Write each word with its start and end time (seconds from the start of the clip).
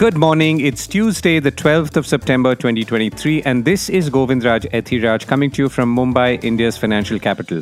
Good 0.00 0.16
morning. 0.16 0.60
It's 0.62 0.86
Tuesday, 0.86 1.40
the 1.40 1.52
12th 1.52 1.94
of 1.98 2.06
September 2.06 2.54
2023, 2.54 3.42
and 3.42 3.62
this 3.62 3.90
is 3.90 4.08
Govindraj 4.08 4.70
Ethiraj 4.72 5.26
coming 5.26 5.50
to 5.50 5.64
you 5.64 5.68
from 5.68 5.94
Mumbai, 5.94 6.42
India's 6.42 6.78
financial 6.78 7.18
capital. 7.18 7.60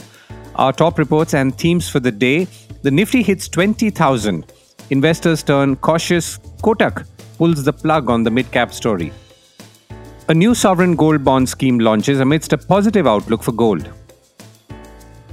Our 0.55 0.73
top 0.73 1.01
reports 1.01 1.35
and 1.35 1.53
themes 1.59 1.89
for 1.89 1.99
the 1.99 2.13
day 2.13 2.47
the 2.83 2.93
Nifty 2.93 3.25
hits 3.25 3.49
20,000. 3.49 4.53
Investors 4.91 5.43
turn 5.43 5.75
cautious. 5.75 6.39
Kotak 6.63 7.09
pulls 7.39 7.65
the 7.65 7.73
plug 7.73 8.09
on 8.09 8.23
the 8.23 8.31
mid 8.31 8.53
cap 8.53 8.73
story. 8.73 9.13
A 10.29 10.33
new 10.33 10.55
sovereign 10.55 10.95
gold 10.95 11.25
bond 11.25 11.49
scheme 11.49 11.81
launches 11.81 12.21
amidst 12.21 12.53
a 12.53 12.59
positive 12.59 13.09
outlook 13.09 13.43
for 13.43 13.51
gold. 13.51 13.91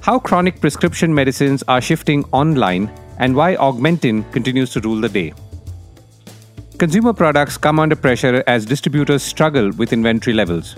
How 0.02 0.18
chronic 0.18 0.60
prescription 0.60 1.14
medicines 1.14 1.64
are 1.68 1.82
shifting 1.82 2.26
online 2.32 2.92
and 3.20 3.36
why 3.36 3.58
Augmentin 3.58 4.24
continues 4.32 4.72
to 4.72 4.80
rule 4.80 5.02
the 5.02 5.10
day. 5.10 5.34
Consumer 6.78 7.14
products 7.14 7.58
come 7.58 7.80
under 7.80 7.96
pressure 7.96 8.44
as 8.48 8.66
distributors 8.66 9.24
struggle 9.24 9.72
with 9.78 9.94
inventory 9.94 10.34
levels. 10.34 10.76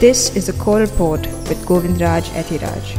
This 0.00 0.34
is 0.34 0.48
a 0.48 0.52
core 0.54 0.80
report 0.80 1.20
with 1.48 1.64
Govindraj 1.64 2.24
Ethiraj. 2.30 2.98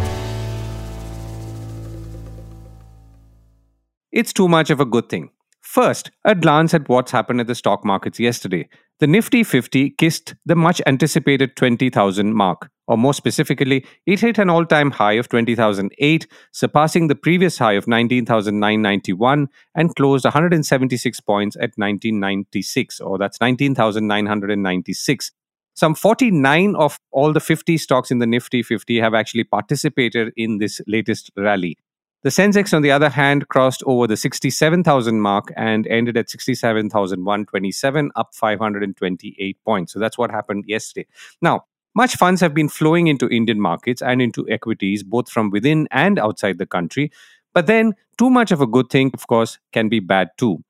It's 4.14 4.32
too 4.32 4.48
much 4.48 4.70
of 4.70 4.80
a 4.80 4.86
good 4.86 5.10
thing. 5.10 5.30
First, 5.60 6.10
a 6.24 6.36
glance 6.36 6.74
at 6.74 6.88
what's 6.88 7.12
happened 7.12 7.42
at 7.42 7.48
the 7.48 7.56
stock 7.56 7.84
markets 7.84 8.18
yesterday. 8.18 8.70
The 9.00 9.08
Nifty 9.08 9.44
50 9.44 9.90
kissed 9.90 10.36
the 10.46 10.56
much 10.56 10.82
anticipated 10.86 11.58
20,000 11.58 12.34
mark, 12.34 12.70
or 12.88 12.98
more 12.98 13.14
specifically, 13.14 13.86
it 14.06 14.20
hit 14.20 14.38
an 14.38 14.50
all 14.50 14.66
time 14.66 14.92
high 14.92 15.14
of 15.14 15.30
20,008, 15.30 16.28
surpassing 16.52 17.08
the 17.08 17.16
previous 17.16 17.58
high 17.58 17.74
of 17.74 17.88
19,991 17.88 19.48
and 19.74 19.96
closed 19.96 20.26
176 20.26 21.20
points 21.22 21.56
at 21.56 21.74
1996, 21.78 23.00
or 23.00 23.18
that's 23.18 23.42
19,996. 23.42 25.32
Some 25.74 25.94
49 25.94 26.76
of 26.76 27.00
all 27.12 27.34
the 27.34 27.42
50 27.42 27.78
stocks 27.78 28.10
in 28.10 28.20
the 28.20 28.28
Nifty 28.28 28.64
50 28.64 29.00
have 29.00 29.14
actually 29.14 29.44
participated 29.44 30.32
in 30.38 30.60
this 30.60 30.80
latest 30.88 31.32
rally. 31.36 31.78
The 32.24 32.32
Sensex, 32.32 32.74
on 32.74 32.82
the 32.82 32.92
other 32.92 33.10
hand, 33.10 33.50
crossed 33.50 33.84
over 33.86 34.08
the 34.08 34.18
67,000 34.18 35.22
mark 35.22 35.52
and 35.56 35.86
ended 35.86 36.18
at 36.18 36.30
67,127, 36.30 38.12
up 38.16 38.34
528 38.34 39.58
points. 39.64 39.94
So 39.94 40.00
that's 40.00 40.18
what 40.18 40.32
happened 40.32 40.64
yesterday. 40.66 41.06
Now, 41.40 41.66
much 41.96 42.16
funds 42.16 42.42
have 42.42 42.54
been 42.54 42.70
flowing 42.70 43.08
into 43.08 43.30
Indian 43.30 43.60
markets 43.60 44.02
and 44.02 44.22
into 44.22 44.48
equities, 44.50 45.04
both 45.04 45.30
from 45.30 45.50
within 45.50 45.88
and 45.92 46.20
outside 46.20 46.58
the 46.58 46.66
country. 46.66 47.12
But 47.54 47.68
then, 47.68 47.94
too 48.18 48.30
much 48.30 48.52
of 48.52 48.62
a 48.62 48.68
good 48.68 48.90
thing, 48.90 49.12
of 49.14 49.28
course, 49.28 49.60
can 49.72 49.90
be 49.90 50.00
bad 50.00 50.30
too. 50.38 50.64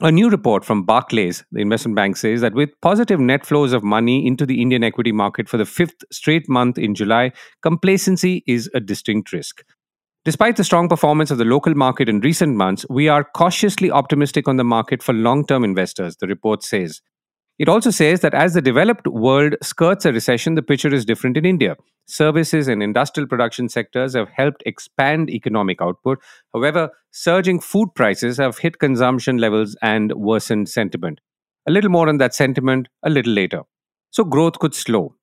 A 0.00 0.10
new 0.10 0.28
report 0.28 0.64
from 0.64 0.82
Barclays, 0.82 1.44
the 1.52 1.60
investment 1.60 1.94
bank, 1.94 2.16
says 2.16 2.40
that 2.40 2.54
with 2.54 2.70
positive 2.80 3.20
net 3.20 3.46
flows 3.46 3.72
of 3.72 3.84
money 3.84 4.26
into 4.26 4.44
the 4.44 4.60
Indian 4.60 4.82
equity 4.82 5.12
market 5.12 5.48
for 5.48 5.58
the 5.58 5.64
fifth 5.64 6.02
straight 6.10 6.48
month 6.48 6.76
in 6.76 6.96
July, 6.96 7.30
complacency 7.62 8.42
is 8.44 8.68
a 8.74 8.80
distinct 8.80 9.32
risk. 9.32 9.62
Despite 10.24 10.56
the 10.56 10.64
strong 10.64 10.88
performance 10.88 11.30
of 11.30 11.38
the 11.38 11.44
local 11.44 11.74
market 11.74 12.08
in 12.08 12.18
recent 12.18 12.56
months, 12.56 12.84
we 12.90 13.08
are 13.08 13.22
cautiously 13.22 13.92
optimistic 13.92 14.48
on 14.48 14.56
the 14.56 14.64
market 14.64 15.04
for 15.04 15.12
long 15.12 15.46
term 15.46 15.62
investors, 15.62 16.16
the 16.16 16.26
report 16.26 16.64
says. 16.64 17.00
It 17.58 17.68
also 17.68 17.90
says 17.90 18.20
that 18.20 18.34
as 18.34 18.54
the 18.54 18.62
developed 18.62 19.06
world 19.06 19.56
skirts 19.62 20.04
a 20.04 20.12
recession, 20.12 20.54
the 20.54 20.62
picture 20.62 20.92
is 20.92 21.04
different 21.04 21.36
in 21.36 21.44
India. 21.44 21.76
Services 22.06 22.66
and 22.66 22.82
industrial 22.82 23.28
production 23.28 23.68
sectors 23.68 24.14
have 24.14 24.28
helped 24.30 24.62
expand 24.66 25.30
economic 25.30 25.80
output. 25.80 26.20
However, 26.52 26.90
surging 27.10 27.60
food 27.60 27.94
prices 27.94 28.38
have 28.38 28.58
hit 28.58 28.78
consumption 28.78 29.36
levels 29.38 29.76
and 29.82 30.12
worsened 30.14 30.68
sentiment. 30.68 31.20
A 31.68 31.70
little 31.70 31.90
more 31.90 32.08
on 32.08 32.16
that 32.18 32.34
sentiment 32.34 32.88
a 33.02 33.10
little 33.10 33.32
later. 33.32 33.62
So, 34.10 34.24
growth 34.24 34.58
could 34.58 34.74
slow. 34.74 35.14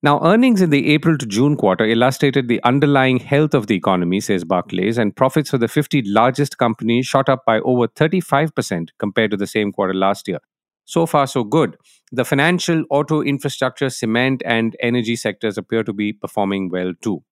Now, 0.00 0.24
earnings 0.24 0.62
in 0.62 0.70
the 0.70 0.90
April 0.92 1.18
to 1.18 1.26
June 1.26 1.56
quarter 1.56 1.84
illustrated 1.84 2.46
the 2.46 2.62
underlying 2.62 3.18
health 3.18 3.52
of 3.52 3.66
the 3.66 3.74
economy, 3.74 4.20
says 4.20 4.44
Barclays, 4.44 4.96
and 4.96 5.16
profits 5.16 5.50
for 5.50 5.58
the 5.58 5.66
50 5.66 6.02
largest 6.02 6.56
companies 6.56 7.04
shot 7.06 7.28
up 7.28 7.44
by 7.44 7.58
over 7.60 7.88
35% 7.88 8.90
compared 9.00 9.32
to 9.32 9.36
the 9.36 9.48
same 9.48 9.72
quarter 9.72 9.94
last 9.94 10.28
year. 10.28 10.38
So 10.88 11.04
far, 11.04 11.26
so 11.26 11.44
good. 11.44 11.76
The 12.12 12.24
financial, 12.24 12.82
auto, 12.88 13.20
infrastructure, 13.20 13.90
cement, 13.90 14.42
and 14.46 14.74
energy 14.80 15.16
sectors 15.16 15.58
appear 15.58 15.84
to 15.84 15.92
be 15.92 16.14
performing 16.14 16.70
well 16.70 16.94
too. 17.02 17.22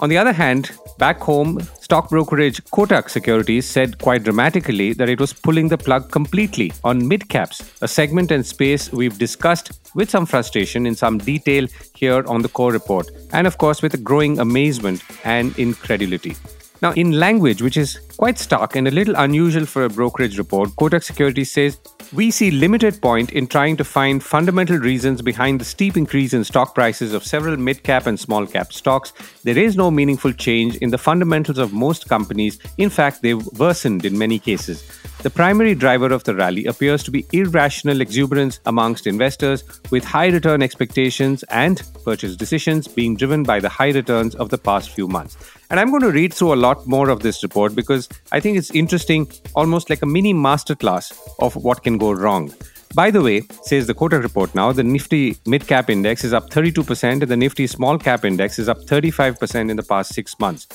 On 0.00 0.08
the 0.08 0.18
other 0.18 0.32
hand, 0.32 0.72
back 0.98 1.20
home, 1.20 1.60
stock 1.80 2.10
brokerage 2.10 2.60
Kotak 2.64 3.08
Securities 3.10 3.64
said 3.64 3.98
quite 3.98 4.24
dramatically 4.24 4.92
that 4.92 5.08
it 5.08 5.20
was 5.20 5.32
pulling 5.32 5.68
the 5.68 5.78
plug 5.78 6.10
completely 6.10 6.72
on 6.82 7.06
mid 7.06 7.28
caps, 7.28 7.62
a 7.80 7.86
segment 7.86 8.32
and 8.32 8.44
space 8.44 8.90
we've 8.90 9.18
discussed 9.18 9.70
with 9.94 10.10
some 10.10 10.26
frustration 10.26 10.84
in 10.84 10.96
some 10.96 11.18
detail 11.18 11.68
here 11.94 12.24
on 12.26 12.42
the 12.42 12.48
core 12.48 12.72
report, 12.72 13.08
and 13.32 13.46
of 13.46 13.58
course 13.58 13.82
with 13.82 13.94
a 13.94 13.98
growing 13.98 14.40
amazement 14.40 15.04
and 15.24 15.56
incredulity. 15.60 16.34
Now, 16.80 16.92
in 16.92 17.12
language 17.12 17.60
which 17.60 17.76
is 17.76 17.98
quite 18.18 18.38
stark 18.38 18.76
and 18.76 18.86
a 18.86 18.92
little 18.92 19.16
unusual 19.16 19.66
for 19.66 19.84
a 19.84 19.90
brokerage 19.90 20.38
report, 20.38 20.70
Kotak 20.70 21.02
Securities 21.02 21.50
says 21.50 21.78
we 22.12 22.30
see 22.30 22.52
limited 22.52 23.02
point 23.02 23.32
in 23.32 23.48
trying 23.48 23.76
to 23.78 23.84
find 23.84 24.22
fundamental 24.22 24.78
reasons 24.78 25.20
behind 25.20 25.60
the 25.60 25.64
steep 25.64 25.96
increase 25.96 26.32
in 26.32 26.44
stock 26.44 26.76
prices 26.76 27.12
of 27.14 27.24
several 27.24 27.56
mid 27.56 27.82
cap 27.82 28.06
and 28.06 28.18
small 28.18 28.46
cap 28.46 28.72
stocks. 28.72 29.12
There 29.42 29.58
is 29.58 29.76
no 29.76 29.90
meaningful 29.90 30.32
change 30.32 30.76
in 30.76 30.90
the 30.90 30.98
fundamentals 30.98 31.58
of 31.58 31.72
most 31.72 32.08
companies. 32.08 32.60
In 32.78 32.90
fact, 32.90 33.22
they've 33.22 33.44
worsened 33.58 34.04
in 34.04 34.16
many 34.16 34.38
cases. 34.38 34.88
The 35.20 35.30
primary 35.30 35.74
driver 35.74 36.12
of 36.12 36.22
the 36.22 36.34
rally 36.36 36.66
appears 36.66 37.02
to 37.02 37.10
be 37.10 37.26
irrational 37.32 38.00
exuberance 38.00 38.60
amongst 38.66 39.04
investors, 39.04 39.64
with 39.90 40.04
high 40.04 40.28
return 40.28 40.62
expectations 40.62 41.42
and 41.50 41.82
purchase 42.04 42.36
decisions 42.36 42.86
being 42.86 43.16
driven 43.16 43.42
by 43.42 43.58
the 43.58 43.68
high 43.68 43.90
returns 43.90 44.36
of 44.36 44.50
the 44.50 44.58
past 44.58 44.90
few 44.90 45.08
months. 45.08 45.36
And 45.70 45.80
I'm 45.80 45.90
going 45.90 46.02
to 46.02 46.12
read 46.12 46.32
through 46.32 46.54
a 46.54 46.62
lot 46.62 46.86
more 46.86 47.08
of 47.08 47.20
this 47.20 47.42
report 47.42 47.74
because 47.74 48.08
I 48.30 48.38
think 48.38 48.58
it's 48.58 48.70
interesting, 48.70 49.28
almost 49.56 49.90
like 49.90 50.02
a 50.02 50.06
mini 50.06 50.32
masterclass 50.34 51.12
of 51.40 51.56
what 51.56 51.82
can 51.82 51.98
go 51.98 52.12
wrong. 52.12 52.54
By 52.94 53.10
the 53.10 53.22
way, 53.22 53.42
says 53.62 53.86
the 53.86 53.94
Kotak 53.94 54.22
report 54.22 54.54
now, 54.54 54.72
the 54.72 54.82
Nifty 54.82 55.36
mid 55.46 55.66
cap 55.66 55.90
index 55.90 56.24
is 56.24 56.32
up 56.32 56.50
32% 56.50 57.04
and 57.04 57.22
the 57.22 57.36
Nifty 57.36 57.66
small 57.66 57.98
cap 57.98 58.24
index 58.24 58.58
is 58.58 58.68
up 58.68 58.78
35% 58.78 59.70
in 59.70 59.76
the 59.76 59.82
past 59.82 60.14
six 60.14 60.38
months. 60.40 60.66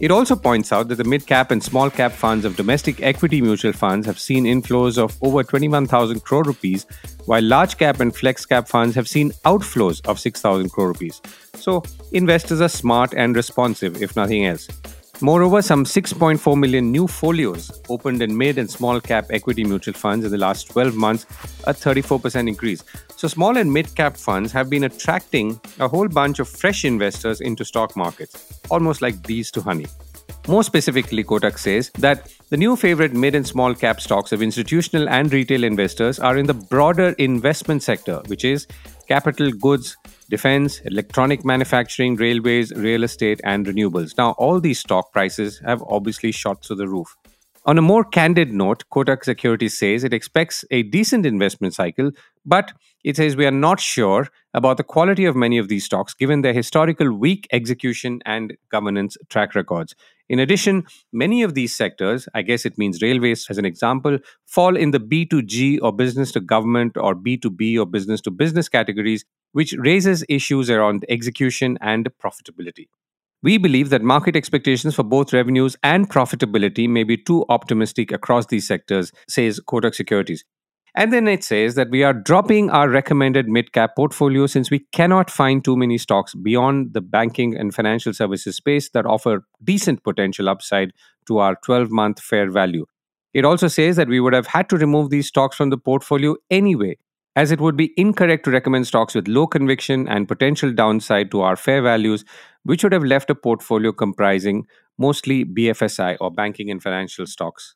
It 0.00 0.10
also 0.10 0.36
points 0.36 0.72
out 0.72 0.88
that 0.88 0.96
the 0.96 1.04
mid 1.04 1.26
cap 1.26 1.50
and 1.50 1.62
small 1.62 1.90
cap 1.90 2.12
funds 2.12 2.44
of 2.44 2.56
domestic 2.56 3.02
equity 3.02 3.40
mutual 3.40 3.72
funds 3.72 4.06
have 4.06 4.18
seen 4.18 4.44
inflows 4.44 4.98
of 4.98 5.16
over 5.22 5.42
21,000 5.42 6.20
crore 6.20 6.44
rupees, 6.44 6.86
while 7.24 7.42
large 7.42 7.78
cap 7.78 8.00
and 8.00 8.14
flex 8.14 8.44
cap 8.44 8.68
funds 8.68 8.94
have 8.94 9.08
seen 9.08 9.30
outflows 9.44 10.06
of 10.06 10.20
6,000 10.20 10.70
crore 10.70 10.88
rupees. 10.88 11.22
So, 11.54 11.82
investors 12.12 12.60
are 12.60 12.68
smart 12.68 13.14
and 13.16 13.34
responsive, 13.34 14.02
if 14.02 14.14
nothing 14.14 14.44
else. 14.46 14.68
Moreover, 15.22 15.62
some 15.62 15.84
6.4 15.84 16.58
million 16.58 16.90
new 16.90 17.06
folios 17.06 17.70
opened 17.88 18.20
in 18.22 18.36
mid 18.36 18.58
and 18.58 18.68
small 18.68 19.00
cap 19.00 19.26
equity 19.30 19.62
mutual 19.62 19.94
funds 19.94 20.24
in 20.24 20.32
the 20.32 20.36
last 20.36 20.68
12 20.70 20.96
months, 20.96 21.26
a 21.68 21.72
34% 21.72 22.48
increase. 22.48 22.82
So, 23.14 23.28
small 23.28 23.56
and 23.56 23.72
mid 23.72 23.94
cap 23.94 24.16
funds 24.16 24.50
have 24.50 24.68
been 24.68 24.82
attracting 24.82 25.60
a 25.78 25.86
whole 25.86 26.08
bunch 26.08 26.40
of 26.40 26.48
fresh 26.48 26.84
investors 26.84 27.40
into 27.40 27.64
stock 27.64 27.94
markets, 27.94 28.60
almost 28.68 29.00
like 29.00 29.24
bees 29.24 29.52
to 29.52 29.60
honey. 29.60 29.86
More 30.48 30.64
specifically, 30.64 31.22
Kotak 31.22 31.56
says 31.56 31.92
that 32.00 32.28
the 32.48 32.56
new 32.56 32.74
favorite 32.74 33.14
mid 33.14 33.36
and 33.36 33.46
small 33.46 33.76
cap 33.76 34.00
stocks 34.00 34.32
of 34.32 34.42
institutional 34.42 35.08
and 35.08 35.32
retail 35.32 35.62
investors 35.62 36.18
are 36.18 36.36
in 36.36 36.46
the 36.46 36.54
broader 36.54 37.10
investment 37.18 37.84
sector, 37.84 38.20
which 38.26 38.44
is 38.44 38.66
capital 39.06 39.50
goods, 39.50 39.96
defense, 40.30 40.80
electronic 40.80 41.44
manufacturing, 41.44 42.16
railways, 42.16 42.72
real 42.72 43.04
estate, 43.04 43.40
and 43.44 43.66
renewables. 43.66 44.16
Now, 44.16 44.32
all 44.32 44.60
these 44.60 44.80
stock 44.80 45.12
prices 45.12 45.60
have 45.64 45.82
obviously 45.88 46.32
shot 46.32 46.64
through 46.64 46.76
the 46.76 46.88
roof. 46.88 47.16
On 47.64 47.78
a 47.78 47.82
more 47.82 48.02
candid 48.02 48.52
note, 48.52 48.82
Kotak 48.92 49.24
Securities 49.24 49.78
says 49.78 50.02
it 50.02 50.12
expects 50.12 50.64
a 50.72 50.82
decent 50.82 51.24
investment 51.24 51.74
cycle, 51.74 52.10
but 52.44 52.72
it 53.04 53.16
says 53.16 53.36
we 53.36 53.46
are 53.46 53.52
not 53.52 53.78
sure 53.78 54.28
about 54.52 54.78
the 54.78 54.84
quality 54.84 55.24
of 55.24 55.36
many 55.36 55.58
of 55.58 55.68
these 55.68 55.84
stocks 55.84 56.12
given 56.12 56.42
their 56.42 56.52
historical 56.52 57.12
weak 57.12 57.46
execution 57.52 58.20
and 58.26 58.56
governance 58.68 59.16
track 59.28 59.54
records. 59.54 59.94
In 60.32 60.38
addition, 60.38 60.84
many 61.12 61.42
of 61.42 61.52
these 61.52 61.76
sectors, 61.76 62.26
I 62.32 62.40
guess 62.40 62.64
it 62.64 62.78
means 62.78 63.02
railways 63.02 63.46
as 63.50 63.58
an 63.58 63.66
example, 63.66 64.16
fall 64.46 64.78
in 64.78 64.90
the 64.90 64.98
B2G 64.98 65.80
or 65.82 65.92
business 65.92 66.32
to 66.32 66.40
government 66.40 66.96
or 66.96 67.14
B2B 67.14 67.78
or 67.78 67.84
business 67.84 68.22
to 68.22 68.30
business 68.30 68.66
categories, 68.66 69.26
which 69.52 69.74
raises 69.76 70.24
issues 70.30 70.70
around 70.70 71.04
execution 71.10 71.76
and 71.82 72.08
profitability. 72.24 72.86
We 73.42 73.58
believe 73.58 73.90
that 73.90 74.00
market 74.00 74.34
expectations 74.34 74.94
for 74.94 75.02
both 75.02 75.34
revenues 75.34 75.76
and 75.82 76.08
profitability 76.08 76.88
may 76.88 77.04
be 77.04 77.18
too 77.18 77.44
optimistic 77.50 78.10
across 78.10 78.46
these 78.46 78.66
sectors, 78.66 79.12
says 79.28 79.60
Kotak 79.60 79.94
Securities. 79.94 80.46
And 80.94 81.10
then 81.10 81.26
it 81.26 81.42
says 81.42 81.74
that 81.76 81.88
we 81.88 82.02
are 82.02 82.12
dropping 82.12 82.68
our 82.68 82.88
recommended 82.88 83.48
mid 83.48 83.72
cap 83.72 83.96
portfolio 83.96 84.46
since 84.46 84.70
we 84.70 84.80
cannot 84.92 85.30
find 85.30 85.64
too 85.64 85.74
many 85.74 85.96
stocks 85.96 86.34
beyond 86.34 86.92
the 86.92 87.00
banking 87.00 87.56
and 87.56 87.74
financial 87.74 88.12
services 88.12 88.56
space 88.56 88.90
that 88.90 89.06
offer 89.06 89.44
decent 89.64 90.02
potential 90.04 90.50
upside 90.50 90.92
to 91.26 91.38
our 91.38 91.56
12 91.64 91.90
month 91.90 92.20
fair 92.20 92.50
value. 92.50 92.84
It 93.32 93.46
also 93.46 93.68
says 93.68 93.96
that 93.96 94.08
we 94.08 94.20
would 94.20 94.34
have 94.34 94.48
had 94.48 94.68
to 94.68 94.76
remove 94.76 95.08
these 95.08 95.28
stocks 95.28 95.56
from 95.56 95.70
the 95.70 95.78
portfolio 95.78 96.36
anyway, 96.50 96.98
as 97.34 97.50
it 97.50 97.60
would 97.60 97.76
be 97.76 97.94
incorrect 97.96 98.44
to 98.44 98.50
recommend 98.50 98.86
stocks 98.86 99.14
with 99.14 99.28
low 99.28 99.46
conviction 99.46 100.06
and 100.06 100.28
potential 100.28 100.70
downside 100.70 101.30
to 101.30 101.40
our 101.40 101.56
fair 101.56 101.80
values, 101.80 102.26
which 102.64 102.84
would 102.84 102.92
have 102.92 103.04
left 103.04 103.30
a 103.30 103.34
portfolio 103.34 103.92
comprising 103.92 104.66
mostly 104.98 105.46
BFSI 105.46 106.18
or 106.20 106.30
banking 106.30 106.70
and 106.70 106.82
financial 106.82 107.24
stocks. 107.24 107.74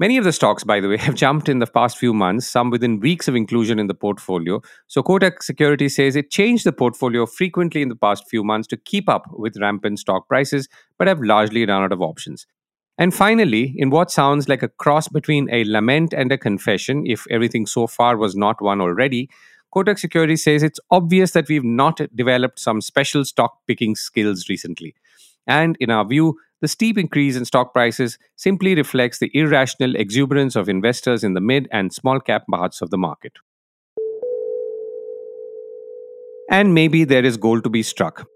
Many 0.00 0.16
of 0.16 0.24
the 0.24 0.32
stocks, 0.32 0.64
by 0.64 0.80
the 0.80 0.88
way, 0.88 0.96
have 1.08 1.14
jumped 1.14 1.46
in 1.46 1.58
the 1.58 1.66
past 1.66 1.98
few 1.98 2.14
months, 2.14 2.48
some 2.48 2.70
within 2.70 3.00
weeks 3.00 3.28
of 3.28 3.36
inclusion 3.36 3.78
in 3.78 3.86
the 3.86 3.92
portfolio. 3.94 4.62
So, 4.86 5.02
Kotak 5.02 5.42
Securities 5.42 5.94
says 5.94 6.16
it 6.16 6.30
changed 6.30 6.64
the 6.64 6.72
portfolio 6.72 7.26
frequently 7.26 7.82
in 7.82 7.90
the 7.90 7.94
past 7.96 8.24
few 8.26 8.42
months 8.42 8.66
to 8.68 8.78
keep 8.78 9.10
up 9.10 9.26
with 9.30 9.58
rampant 9.60 9.98
stock 9.98 10.26
prices, 10.26 10.70
but 10.96 11.06
have 11.06 11.20
largely 11.20 11.66
run 11.66 11.82
out 11.82 11.92
of 11.92 12.00
options. 12.00 12.46
And 12.96 13.12
finally, 13.12 13.74
in 13.76 13.90
what 13.90 14.10
sounds 14.10 14.48
like 14.48 14.62
a 14.62 14.68
cross 14.68 15.06
between 15.06 15.50
a 15.52 15.64
lament 15.64 16.14
and 16.14 16.32
a 16.32 16.38
confession, 16.38 17.04
if 17.06 17.26
everything 17.30 17.66
so 17.66 17.86
far 17.86 18.16
was 18.16 18.34
not 18.34 18.62
one 18.62 18.80
already, 18.80 19.28
Kotak 19.74 19.98
Securities 19.98 20.42
says 20.42 20.62
it's 20.62 20.80
obvious 20.90 21.32
that 21.32 21.48
we've 21.48 21.62
not 21.62 22.00
developed 22.14 22.58
some 22.58 22.80
special 22.80 23.22
stock 23.26 23.58
picking 23.66 23.94
skills 23.94 24.48
recently. 24.48 24.94
And 25.46 25.76
in 25.80 25.90
our 25.90 26.04
view, 26.06 26.36
the 26.60 26.68
steep 26.68 26.98
increase 26.98 27.36
in 27.36 27.44
stock 27.44 27.72
prices 27.72 28.18
simply 28.36 28.74
reflects 28.74 29.18
the 29.18 29.30
irrational 29.32 29.96
exuberance 29.96 30.56
of 30.56 30.68
investors 30.68 31.24
in 31.24 31.34
the 31.34 31.40
mid 31.40 31.68
and 31.72 31.92
small 31.92 32.20
cap 32.20 32.44
parts 32.50 32.82
of 32.82 32.90
the 32.90 32.98
market. 32.98 33.32
And 36.50 36.74
maybe 36.74 37.04
there 37.04 37.24
is 37.24 37.36
gold 37.36 37.64
to 37.64 37.70
be 37.70 37.82
struck. 37.82 38.28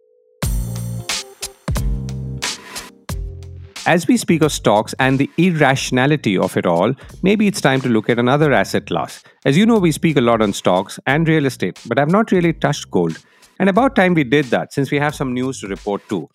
As 3.86 4.08
we 4.08 4.16
speak 4.16 4.40
of 4.40 4.50
stocks 4.50 4.94
and 4.98 5.18
the 5.18 5.30
irrationality 5.36 6.38
of 6.38 6.56
it 6.56 6.64
all, 6.64 6.94
maybe 7.22 7.46
it's 7.46 7.60
time 7.60 7.82
to 7.82 7.88
look 7.90 8.08
at 8.08 8.18
another 8.18 8.50
asset 8.50 8.86
class. 8.86 9.22
As 9.44 9.58
you 9.58 9.66
know, 9.66 9.78
we 9.78 9.92
speak 9.92 10.16
a 10.16 10.22
lot 10.22 10.40
on 10.40 10.54
stocks 10.54 10.98
and 11.06 11.28
real 11.28 11.44
estate, 11.44 11.78
but 11.84 11.98
I've 11.98 12.10
not 12.10 12.32
really 12.32 12.54
touched 12.54 12.90
gold. 12.90 13.18
And 13.60 13.68
about 13.68 13.94
time 13.94 14.14
we 14.14 14.24
did 14.24 14.46
that 14.46 14.72
since 14.72 14.90
we 14.90 14.98
have 14.98 15.14
some 15.14 15.34
news 15.34 15.60
to 15.60 15.68
report 15.68 16.08
too. 16.08 16.30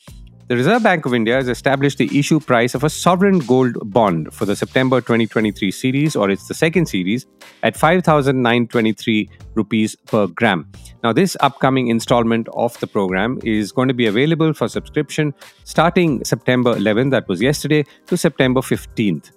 The 0.50 0.56
Reserve 0.56 0.82
Bank 0.82 1.06
of 1.06 1.14
India 1.14 1.36
has 1.36 1.48
established 1.48 2.00
the 2.00 2.18
issue 2.18 2.40
price 2.40 2.74
of 2.74 2.84
a 2.84 2.90
sovereign 2.90 3.38
gold 3.38 3.78
bond 3.92 4.34
for 4.34 4.46
the 4.46 4.56
September 4.56 5.00
2023 5.00 5.70
series, 5.70 6.16
or 6.16 6.32
it's 6.32 6.48
the 6.48 6.56
second 6.56 6.88
series, 6.88 7.28
at 7.62 7.78
5,923 7.78 9.30
rupees 9.54 9.96
per 10.08 10.26
gram. 10.26 10.68
Now, 11.04 11.14
this 11.14 11.38
upcoming 11.42 11.90
installment 11.90 12.48
of 12.54 12.80
the 12.80 12.88
program 12.88 13.38
is 13.44 13.72
going 13.72 13.90
to 13.90 13.94
be 13.94 14.08
available 14.08 14.54
for 14.54 14.68
subscription 14.68 15.36
starting 15.66 16.26
September 16.26 16.74
11th, 16.74 17.12
that 17.12 17.28
was 17.28 17.44
yesterday, 17.44 17.86
to 18.08 18.18
September 18.18 18.62
15th. 18.62 19.30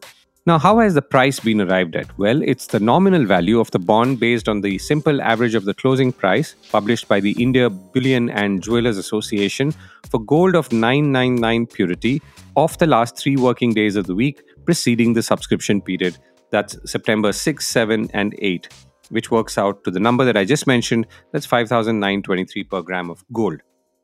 Now, 0.44 0.59
how 0.59 0.81
has 0.81 0.94
the 0.94 1.03
price 1.03 1.39
been 1.39 1.61
arrived 1.61 1.94
at? 1.94 2.19
Well, 2.19 2.43
it's 2.43 2.67
the 2.67 2.81
nominal 2.81 3.25
value 3.25 3.61
of 3.61 3.71
the 3.71 3.79
bond 3.79 4.19
based 4.19 4.49
on 4.49 4.61
the 4.61 4.77
simple 4.79 5.23
average 5.23 5.55
of 5.55 5.67
the 5.67 5.73
closing 5.73 6.12
price 6.12 6.56
published 6.73 7.06
by 7.06 7.21
the 7.21 7.31
India 7.41 7.71
Bullion 7.71 8.29
and 8.29 8.61
Jewelers 8.61 8.99
Association 8.99 9.73
for 10.11 10.19
gold 10.19 10.56
of 10.56 10.73
999 10.73 11.67
purity 11.67 12.21
of 12.56 12.77
the 12.79 12.89
last 12.89 13.17
three 13.17 13.37
working 13.37 13.73
days 13.73 13.94
of 13.94 14.09
the 14.09 14.17
week 14.17 14.43
preceding 14.65 15.12
the 15.12 15.23
subscription 15.23 15.81
period. 15.81 16.19
That's 16.50 16.77
September 16.91 17.33
6, 17.33 17.65
7, 17.65 18.11
and 18.12 18.35
8, 18.37 18.69
which 19.11 19.31
works 19.31 19.56
out 19.56 19.85
to 19.85 19.93
the 19.93 20.00
number 20.00 20.25
that 20.25 20.37
I 20.37 20.45
just 20.45 20.67
mentioned. 20.67 21.06
That's 21.31 21.47
5,923 21.47 22.65
per 22.65 22.83
gram 22.83 23.11
of 23.11 23.25
gold. 23.33 23.62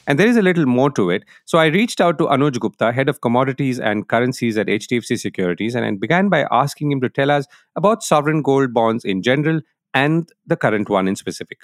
And 0.09 0.19
there 0.19 0.27
is 0.27 0.39
a 0.39 0.43
little 0.43 0.65
more 0.65 0.91
to 0.93 1.11
it. 1.11 1.25
So 1.45 1.59
I 1.59 1.67
reached 1.67 2.01
out 2.01 2.17
to 2.17 2.25
Anuj 2.25 2.59
Gupta, 2.59 2.93
head 2.93 3.11
of 3.11 3.21
commodities 3.21 3.79
and 3.79 4.09
currencies 4.09 4.57
at 4.57 4.67
HDFC 4.67 5.21
Securities, 5.21 5.75
and 5.75 5.85
I 5.85 5.91
began 6.01 6.31
by 6.31 6.47
asking 6.51 6.91
him 6.91 7.03
to 7.03 7.11
tell 7.11 7.31
us 7.31 7.47
about 7.77 8.03
sovereign 8.03 8.41
gold 8.41 8.73
bonds 8.73 9.05
in 9.05 9.23
general 9.23 9.61
and 9.93 10.27
the 10.47 10.57
current 10.57 10.89
one 10.89 11.09
in 11.09 11.15
specific. 11.15 11.59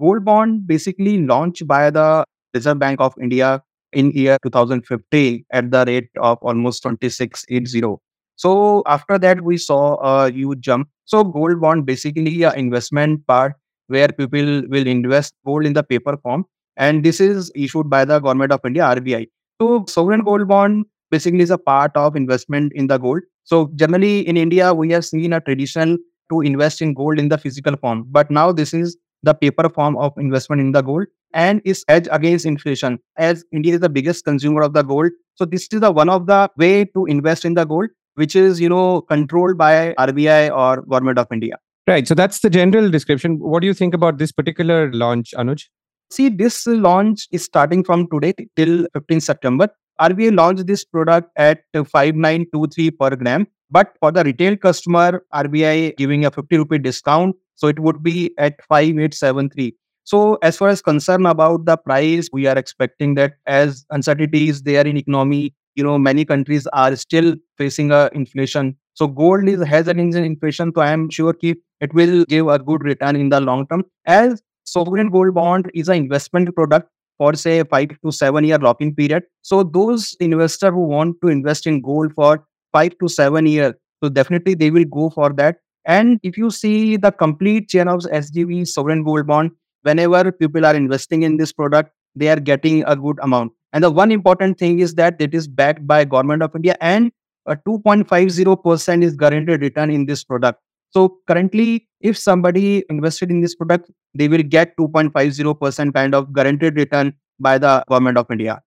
Gold 0.00 0.24
bond 0.24 0.66
basically 0.66 1.24
launched 1.24 1.64
by 1.68 1.90
the 1.90 2.24
Reserve 2.54 2.80
Bank 2.80 3.00
of 3.00 3.14
India 3.22 3.62
in 3.92 4.10
year 4.10 4.36
2015 4.42 5.44
at 5.52 5.70
the 5.70 5.84
rate 5.86 6.10
of 6.20 6.38
almost 6.42 6.82
2680. 6.82 7.98
So 8.34 8.82
after 8.86 9.16
that, 9.16 9.42
we 9.42 9.58
saw 9.58 9.94
a 9.96 10.28
huge 10.32 10.58
jump. 10.58 10.88
So 11.04 11.22
gold 11.22 11.60
bond 11.60 11.86
basically 11.86 12.42
a 12.42 12.52
investment 12.54 13.24
part 13.28 13.54
where 13.86 14.08
people 14.08 14.62
will 14.68 14.88
invest 14.88 15.34
gold 15.46 15.66
in 15.66 15.74
the 15.74 15.84
paper 15.84 16.16
form 16.16 16.44
and 16.78 17.04
this 17.04 17.20
is 17.20 17.52
issued 17.54 17.90
by 17.90 18.04
the 18.04 18.18
government 18.20 18.52
of 18.52 18.60
India, 18.64 18.84
RBI. 18.84 19.26
So 19.60 19.84
sovereign 19.88 20.22
gold 20.22 20.48
bond 20.48 20.86
basically 21.10 21.40
is 21.40 21.50
a 21.50 21.58
part 21.58 21.96
of 21.96 22.16
investment 22.16 22.72
in 22.74 22.86
the 22.86 22.98
gold. 22.98 23.22
So 23.44 23.70
generally 23.76 24.26
in 24.28 24.36
India, 24.36 24.72
we 24.74 24.90
have 24.92 25.04
seen 25.04 25.32
a 25.32 25.40
tradition 25.40 25.98
to 26.30 26.40
invest 26.42 26.82
in 26.82 26.94
gold 26.94 27.18
in 27.18 27.28
the 27.28 27.38
physical 27.38 27.76
form, 27.76 28.04
but 28.08 28.30
now 28.30 28.52
this 28.52 28.74
is 28.74 28.96
the 29.22 29.34
paper 29.34 29.68
form 29.68 29.96
of 29.96 30.12
investment 30.16 30.60
in 30.60 30.72
the 30.72 30.82
gold 30.82 31.06
and 31.34 31.60
is 31.64 31.84
hedge 31.88 32.08
against 32.10 32.46
inflation 32.46 32.98
as 33.16 33.44
India 33.52 33.74
is 33.74 33.80
the 33.80 33.88
biggest 33.88 34.24
consumer 34.24 34.62
of 34.62 34.74
the 34.74 34.82
gold. 34.82 35.10
So 35.34 35.44
this 35.44 35.68
is 35.72 35.80
the 35.80 35.90
one 35.90 36.08
of 36.08 36.26
the 36.26 36.50
way 36.56 36.84
to 36.84 37.06
invest 37.06 37.44
in 37.44 37.54
the 37.54 37.64
gold, 37.64 37.88
which 38.14 38.36
is, 38.36 38.60
you 38.60 38.68
know, 38.68 39.00
controlled 39.02 39.58
by 39.58 39.94
RBI 39.98 40.50
or 40.50 40.82
government 40.82 41.18
of 41.18 41.26
India. 41.32 41.56
Right. 41.86 42.06
So 42.06 42.14
that's 42.14 42.40
the 42.40 42.50
general 42.50 42.90
description. 42.90 43.38
What 43.38 43.60
do 43.60 43.66
you 43.66 43.74
think 43.74 43.94
about 43.94 44.18
this 44.18 44.30
particular 44.30 44.92
launch, 44.92 45.32
Anuj? 45.36 45.64
See, 46.10 46.30
this 46.30 46.66
launch 46.66 47.28
is 47.32 47.44
starting 47.44 47.84
from 47.84 48.08
today 48.10 48.34
till 48.56 48.86
15 48.94 49.20
September. 49.20 49.68
RBI 50.00 50.34
launched 50.34 50.66
this 50.66 50.84
product 50.84 51.30
at 51.36 51.64
5923 51.74 52.90
per 52.92 53.16
gram. 53.16 53.46
But 53.70 53.94
for 54.00 54.10
the 54.10 54.24
retail 54.24 54.56
customer, 54.56 55.22
RBI 55.34 55.96
giving 55.96 56.24
a 56.24 56.30
50 56.30 56.56
rupee 56.56 56.78
discount. 56.78 57.36
So 57.56 57.66
it 57.66 57.78
would 57.78 58.02
be 58.02 58.32
at 58.38 58.54
5873. 58.68 59.74
So 60.04 60.38
as 60.42 60.56
far 60.56 60.68
as 60.68 60.80
concern 60.80 61.26
about 61.26 61.66
the 61.66 61.76
price, 61.76 62.30
we 62.32 62.46
are 62.46 62.56
expecting 62.56 63.14
that 63.16 63.34
as 63.46 63.84
uncertainty 63.90 64.48
is 64.48 64.62
there 64.62 64.86
in 64.86 64.96
economy, 64.96 65.54
you 65.74 65.84
know, 65.84 65.98
many 65.98 66.24
countries 66.24 66.66
are 66.68 66.96
still 66.96 67.34
facing 67.58 67.90
a 67.90 68.08
inflation. 68.14 68.76
So 68.94 69.06
gold 69.06 69.46
is 69.46 69.62
has 69.66 69.86
an 69.86 69.98
inflation. 70.00 70.72
So 70.74 70.80
I 70.80 70.92
am 70.92 71.10
sure 71.10 71.34
it 71.42 71.92
will 71.92 72.24
give 72.24 72.48
a 72.48 72.58
good 72.58 72.82
return 72.82 73.16
in 73.16 73.28
the 73.28 73.40
long 73.40 73.66
term. 73.66 73.84
As 74.06 74.42
sovereign 74.72 75.10
gold 75.10 75.34
bond 75.34 75.70
is 75.74 75.88
an 75.88 75.96
investment 75.96 76.54
product 76.54 76.88
for 77.18 77.34
say 77.34 77.62
five 77.64 77.90
to 78.04 78.12
seven 78.12 78.44
year 78.44 78.58
lock-in 78.58 78.94
period. 78.94 79.24
So 79.42 79.62
those 79.62 80.16
investors 80.20 80.70
who 80.70 80.86
want 80.86 81.16
to 81.22 81.28
invest 81.28 81.66
in 81.66 81.80
gold 81.80 82.12
for 82.14 82.44
five 82.72 82.96
to 82.98 83.08
seven 83.08 83.46
years, 83.46 83.74
so 84.02 84.08
definitely 84.08 84.54
they 84.54 84.70
will 84.70 84.84
go 84.84 85.10
for 85.10 85.32
that. 85.34 85.56
And 85.84 86.20
if 86.22 86.36
you 86.36 86.50
see 86.50 86.96
the 86.96 87.10
complete 87.10 87.68
chain 87.68 87.88
of 87.88 88.00
SGB 88.00 88.66
sovereign 88.68 89.02
gold 89.04 89.26
bond, 89.26 89.50
whenever 89.82 90.30
people 90.30 90.64
are 90.64 90.74
investing 90.74 91.22
in 91.22 91.36
this 91.36 91.52
product, 91.52 91.92
they 92.14 92.28
are 92.28 92.40
getting 92.40 92.84
a 92.84 92.94
good 92.94 93.18
amount. 93.22 93.52
And 93.72 93.84
the 93.84 93.90
one 93.90 94.12
important 94.12 94.58
thing 94.58 94.80
is 94.80 94.94
that 94.94 95.16
it 95.20 95.34
is 95.34 95.48
backed 95.48 95.86
by 95.86 96.04
government 96.04 96.42
of 96.42 96.54
India 96.54 96.76
and 96.80 97.12
a 97.46 97.56
2.50% 97.56 99.02
is 99.02 99.16
guaranteed 99.16 99.60
return 99.62 99.90
in 99.90 100.06
this 100.06 100.24
product. 100.24 100.60
So 100.90 101.18
currently, 101.26 101.88
if 102.00 102.16
somebody 102.16 102.84
invested 102.88 103.30
in 103.30 103.40
this 103.40 103.54
product, 103.54 103.90
they 104.14 104.28
will 104.28 104.42
get 104.42 104.76
2.50% 104.76 105.94
kind 105.94 106.14
of 106.14 106.32
guaranteed 106.32 106.76
return 106.76 107.14
by 107.38 107.58
the 107.58 107.84
government 107.88 108.18
of 108.18 108.26
India. 108.30 108.60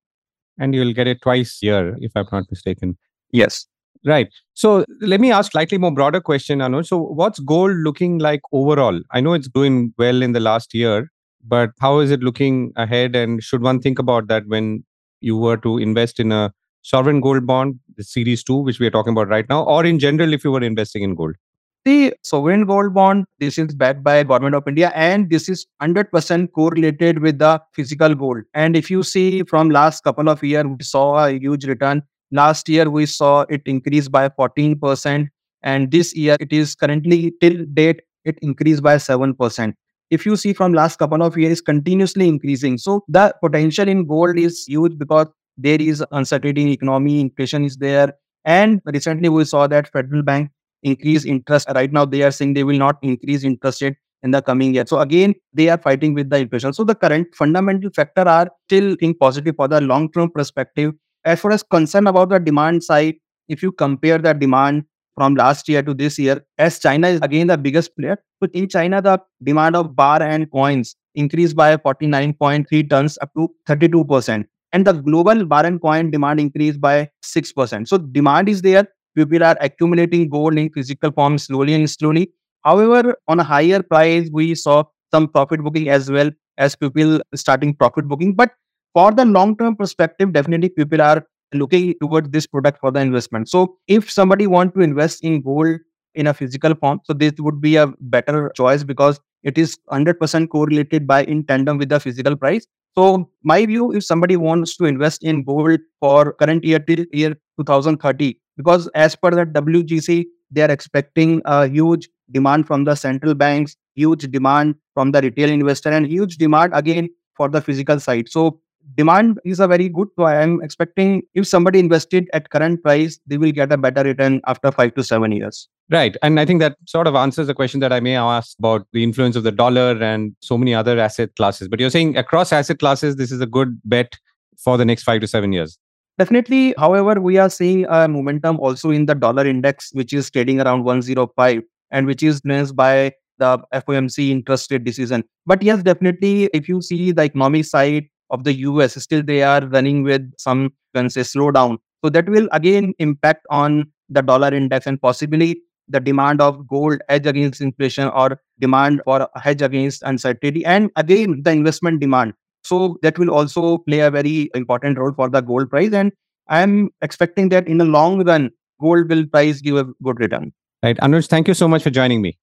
And 0.57 0.75
you'll 0.75 0.93
get 0.93 1.07
it 1.07 1.21
twice 1.21 1.59
a 1.63 1.65
year, 1.65 1.97
if 1.99 2.11
I'm 2.15 2.27
not 2.31 2.45
mistaken. 2.49 2.97
Yes. 3.31 3.65
Right. 4.05 4.29
So 4.53 4.83
let 4.99 5.19
me 5.19 5.31
ask 5.31 5.51
slightly 5.51 5.77
more 5.77 5.91
broader 5.91 6.21
question, 6.21 6.59
Anuj. 6.59 6.87
So 6.87 6.97
what's 6.97 7.39
gold 7.39 7.75
looking 7.77 8.17
like 8.19 8.41
overall? 8.51 8.99
I 9.11 9.21
know 9.21 9.33
it's 9.33 9.47
doing 9.47 9.93
well 9.97 10.21
in 10.21 10.31
the 10.31 10.39
last 10.39 10.73
year, 10.73 11.11
but 11.43 11.71
how 11.79 11.99
is 11.99 12.11
it 12.11 12.21
looking 12.21 12.73
ahead? 12.75 13.15
And 13.15 13.43
should 13.43 13.61
one 13.61 13.79
think 13.79 13.99
about 13.99 14.27
that 14.27 14.43
when 14.47 14.83
you 15.21 15.37
were 15.37 15.57
to 15.57 15.77
invest 15.77 16.19
in 16.19 16.31
a 16.31 16.51
sovereign 16.81 17.21
gold 17.21 17.45
bond, 17.45 17.79
the 17.95 18.03
series 18.03 18.43
two, 18.43 18.57
which 18.57 18.79
we 18.79 18.87
are 18.87 18.91
talking 18.91 19.11
about 19.11 19.27
right 19.27 19.47
now, 19.49 19.63
or 19.63 19.85
in 19.85 19.99
general, 19.99 20.33
if 20.33 20.43
you 20.43 20.51
were 20.51 20.63
investing 20.63 21.03
in 21.03 21.13
gold? 21.13 21.35
The 21.83 22.13
sovereign 22.23 22.65
gold 22.65 22.93
bond, 22.93 23.25
this 23.39 23.57
is 23.57 23.73
backed 23.73 24.03
by 24.03 24.21
government 24.23 24.53
of 24.53 24.67
India 24.67 24.91
and 24.93 25.27
this 25.31 25.49
is 25.49 25.65
100% 25.81 26.51
correlated 26.53 27.19
with 27.19 27.39
the 27.39 27.59
physical 27.73 28.13
gold. 28.13 28.43
And 28.53 28.77
if 28.77 28.91
you 28.91 29.01
see 29.01 29.41
from 29.41 29.71
last 29.71 30.03
couple 30.03 30.29
of 30.29 30.43
years, 30.43 30.65
we 30.65 30.83
saw 30.83 31.25
a 31.25 31.31
huge 31.31 31.65
return. 31.65 32.03
Last 32.31 32.69
year, 32.69 32.87
we 32.87 33.07
saw 33.07 33.45
it 33.49 33.63
increase 33.65 34.07
by 34.07 34.29
14%. 34.29 35.27
And 35.63 35.89
this 35.89 36.15
year, 36.15 36.37
it 36.39 36.53
is 36.53 36.75
currently 36.75 37.33
till 37.41 37.65
date, 37.73 38.01
it 38.25 38.37
increased 38.43 38.83
by 38.83 38.97
7%. 38.97 39.73
If 40.11 40.23
you 40.23 40.35
see 40.35 40.53
from 40.53 40.73
last 40.73 40.99
couple 40.99 41.23
of 41.23 41.35
years, 41.35 41.61
continuously 41.61 42.27
increasing. 42.27 42.77
So 42.77 43.03
the 43.07 43.33
potential 43.41 43.87
in 43.87 44.05
gold 44.05 44.37
is 44.37 44.65
huge 44.67 44.99
because 44.99 45.27
there 45.57 45.81
is 45.81 46.03
uncertainty 46.11 46.61
in 46.61 46.67
economy, 46.67 47.21
inflation 47.21 47.65
is 47.65 47.77
there. 47.77 48.13
And 48.45 48.81
recently 48.85 49.29
we 49.29 49.45
saw 49.45 49.65
that 49.65 49.91
Federal 49.91 50.21
Bank 50.21 50.51
increase 50.83 51.25
interest. 51.25 51.67
Right 51.73 51.91
now, 51.91 52.05
they 52.05 52.23
are 52.23 52.31
saying 52.31 52.53
they 52.53 52.63
will 52.63 52.77
not 52.77 52.97
increase 53.01 53.43
interest 53.43 53.81
rate 53.81 53.95
in 54.23 54.31
the 54.31 54.41
coming 54.41 54.73
year. 54.73 54.85
So 54.87 54.99
again, 54.99 55.33
they 55.53 55.69
are 55.69 55.77
fighting 55.77 56.13
with 56.13 56.29
the 56.29 56.37
inflation. 56.37 56.73
So 56.73 56.83
the 56.83 56.95
current 56.95 57.27
fundamental 57.35 57.89
factor 57.89 58.21
are 58.21 58.49
still 58.67 58.95
think 58.99 59.19
positive 59.19 59.55
for 59.55 59.67
the 59.67 59.81
long-term 59.81 60.31
perspective. 60.31 60.93
As 61.25 61.39
far 61.39 61.51
as 61.51 61.63
concern 61.63 62.07
about 62.07 62.29
the 62.29 62.39
demand 62.39 62.83
side, 62.83 63.15
if 63.47 63.61
you 63.61 63.71
compare 63.71 64.17
the 64.17 64.33
demand 64.33 64.83
from 65.15 65.35
last 65.35 65.67
year 65.67 65.83
to 65.83 65.93
this 65.93 66.17
year, 66.17 66.43
as 66.57 66.79
China 66.79 67.07
is 67.07 67.19
again 67.21 67.47
the 67.47 67.57
biggest 67.57 67.95
player, 67.97 68.17
but 68.39 68.49
in 68.53 68.67
China, 68.67 69.01
the 69.01 69.19
demand 69.43 69.75
of 69.75 69.95
bar 69.95 70.21
and 70.21 70.49
coins 70.51 70.95
increased 71.15 71.55
by 71.55 71.75
49.3 71.77 72.89
tons 72.89 73.17
up 73.21 73.31
to 73.35 73.49
32%. 73.67 74.45
And 74.73 74.87
the 74.87 74.93
global 74.93 75.45
bar 75.45 75.65
and 75.65 75.81
coin 75.81 76.11
demand 76.11 76.39
increased 76.39 76.79
by 76.79 77.09
6%. 77.25 77.87
So 77.87 77.97
demand 77.97 78.47
is 78.47 78.61
there. 78.61 78.87
People 79.15 79.43
are 79.43 79.57
accumulating 79.59 80.29
gold 80.29 80.57
in 80.57 80.69
physical 80.69 81.11
form 81.11 81.37
slowly 81.37 81.73
and 81.73 81.89
slowly. 81.89 82.31
However, 82.63 83.15
on 83.27 83.39
a 83.39 83.43
higher 83.43 83.81
price, 83.81 84.29
we 84.31 84.55
saw 84.55 84.83
some 85.11 85.27
profit 85.27 85.61
booking 85.61 85.89
as 85.89 86.09
well 86.09 86.31
as 86.57 86.75
people 86.75 87.21
starting 87.35 87.73
profit 87.73 88.07
booking. 88.07 88.33
But 88.33 88.51
for 88.93 89.11
the 89.11 89.25
long 89.25 89.57
term 89.57 89.75
perspective, 89.75 90.33
definitely 90.33 90.69
people 90.69 91.01
are 91.01 91.25
looking 91.53 91.93
towards 92.01 92.29
this 92.29 92.47
product 92.47 92.79
for 92.79 92.91
the 92.91 92.99
investment. 92.99 93.49
So 93.49 93.77
if 93.87 94.09
somebody 94.09 94.47
want 94.47 94.73
to 94.75 94.81
invest 94.81 95.23
in 95.23 95.41
gold 95.41 95.79
in 96.15 96.27
a 96.27 96.33
physical 96.33 96.75
form, 96.75 97.01
so 97.03 97.13
this 97.13 97.33
would 97.39 97.61
be 97.61 97.75
a 97.75 97.87
better 97.99 98.51
choice 98.55 98.83
because 98.83 99.19
it 99.43 99.57
is 99.57 99.77
100% 99.91 100.49
correlated 100.49 101.07
by 101.07 101.23
in 101.23 101.43
tandem 101.45 101.77
with 101.77 101.89
the 101.89 101.99
physical 101.99 102.35
price. 102.35 102.67
So 102.97 103.29
my 103.43 103.65
view, 103.65 103.91
if 103.93 104.03
somebody 104.03 104.35
wants 104.37 104.75
to 104.77 104.85
invest 104.85 105.23
in 105.23 105.43
gold 105.43 105.79
for 105.99 106.33
current 106.33 106.63
year 106.63 106.79
till 106.79 107.05
year 107.11 107.35
2030, 107.57 108.37
because 108.61 108.87
as 108.95 109.15
per 109.15 109.31
the 109.31 109.45
WGC, 109.59 110.25
they 110.51 110.61
are 110.61 110.71
expecting 110.71 111.41
a 111.45 111.67
huge 111.67 112.09
demand 112.31 112.67
from 112.67 112.83
the 112.83 112.95
central 112.95 113.33
banks, 113.33 113.75
huge 113.95 114.29
demand 114.31 114.75
from 114.93 115.11
the 115.11 115.21
retail 115.21 115.49
investor, 115.49 115.89
and 115.89 116.07
huge 116.07 116.37
demand 116.37 116.71
again 116.81 117.09
for 117.35 117.49
the 117.49 117.61
physical 117.61 117.99
side. 117.99 118.29
So 118.29 118.59
demand 118.95 119.39
is 119.45 119.59
a 119.59 119.67
very 119.67 119.89
good. 119.89 120.09
So 120.17 120.23
I 120.23 120.41
am 120.41 120.61
expecting 120.61 121.21
if 121.33 121.47
somebody 121.47 121.79
invested 121.79 122.29
at 122.33 122.49
current 122.49 122.83
price, 122.83 123.19
they 123.27 123.37
will 123.37 123.51
get 123.51 123.71
a 123.71 123.77
better 123.77 124.03
return 124.03 124.41
after 124.47 124.71
five 124.71 124.93
to 124.95 125.03
seven 125.03 125.31
years. 125.31 125.67
Right. 125.89 126.15
And 126.21 126.39
I 126.39 126.45
think 126.45 126.61
that 126.61 126.77
sort 126.87 127.07
of 127.07 127.15
answers 127.15 127.47
the 127.47 127.53
question 127.53 127.79
that 127.81 127.91
I 127.91 127.99
may 127.99 128.15
ask 128.15 128.57
about 128.59 128.87
the 128.93 129.03
influence 129.03 129.35
of 129.35 129.43
the 129.43 129.51
dollar 129.51 130.01
and 130.01 130.35
so 130.41 130.57
many 130.57 130.73
other 130.73 130.99
asset 130.99 131.35
classes. 131.35 131.67
But 131.67 131.79
you're 131.79 131.89
saying 131.89 132.17
across 132.17 132.53
asset 132.53 132.79
classes, 132.79 133.17
this 133.17 133.31
is 133.31 133.41
a 133.41 133.47
good 133.47 133.79
bet 133.83 134.17
for 134.57 134.77
the 134.77 134.85
next 134.85 135.03
five 135.03 135.21
to 135.21 135.27
seven 135.27 135.51
years. 135.51 135.77
Definitely. 136.17 136.73
However, 136.77 137.19
we 137.19 137.37
are 137.37 137.49
seeing 137.49 137.85
a 137.89 138.07
momentum 138.07 138.59
also 138.59 138.91
in 138.91 139.05
the 139.05 139.15
dollar 139.15 139.45
index, 139.45 139.89
which 139.93 140.13
is 140.13 140.29
trading 140.29 140.61
around 140.61 140.83
105 140.83 141.61
and 141.91 142.05
which 142.05 142.21
is 142.23 142.41
influenced 142.45 142.75
by 142.75 143.13
the 143.39 143.59
FOMC 143.73 144.29
interest 144.29 144.71
rate 144.71 144.83
decision. 144.83 145.23
But 145.45 145.63
yes, 145.63 145.81
definitely, 145.81 146.49
if 146.53 146.69
you 146.69 146.81
see 146.81 147.11
the 147.11 147.23
economic 147.23 147.65
side, 147.65 148.05
of 148.31 148.45
the 148.45 148.53
US, 148.53 148.95
still 148.95 149.21
they 149.21 149.43
are 149.43 149.61
running 149.67 150.03
with 150.03 150.21
some, 150.37 150.71
can 150.95 151.09
say, 151.09 151.21
slowdown. 151.21 151.77
So 152.03 152.09
that 152.09 152.27
will 152.27 152.47
again 152.51 152.93
impact 152.97 153.45
on 153.51 153.91
the 154.09 154.21
dollar 154.21 154.53
index 154.53 154.87
and 154.87 154.99
possibly 154.99 155.61
the 155.87 155.99
demand 155.99 156.41
of 156.41 156.67
gold 156.67 157.01
hedge 157.09 157.27
against 157.27 157.61
inflation 157.61 158.07
or 158.07 158.39
demand 158.59 159.01
for 159.05 159.27
hedge 159.35 159.61
against 159.61 160.01
uncertainty 160.03 160.63
and 160.65 160.89
again 160.95 161.41
the 161.43 161.51
investment 161.51 161.99
demand 161.99 162.33
so 162.63 162.97
that 163.01 163.17
will 163.17 163.31
also 163.31 163.77
play 163.79 163.99
a 163.99 164.11
very 164.11 164.49
important 164.53 164.97
role 164.97 165.13
for 165.13 165.29
the 165.29 165.41
gold 165.41 165.69
price 165.69 165.93
and 165.93 166.11
i 166.47 166.61
am 166.61 166.89
expecting 167.01 167.49
that 167.49 167.67
in 167.67 167.77
the 167.77 167.85
long 167.85 168.23
run 168.23 168.49
gold 168.79 169.09
will 169.09 169.25
price 169.27 169.61
give 169.61 169.77
a 169.77 169.85
good 170.03 170.19
return 170.19 170.51
right 170.83 170.97
anuj 171.09 171.27
thank 171.35 171.47
you 171.47 171.53
so 171.53 171.67
much 171.67 171.83
for 171.83 171.89
joining 171.89 172.21
me 172.21 172.37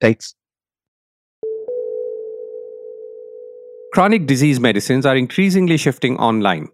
thanks 0.00 0.34
chronic 3.96 4.26
disease 4.26 4.58
medicines 4.60 5.06
are 5.06 5.16
increasingly 5.16 5.78
shifting 5.78 6.18
online. 6.18 6.68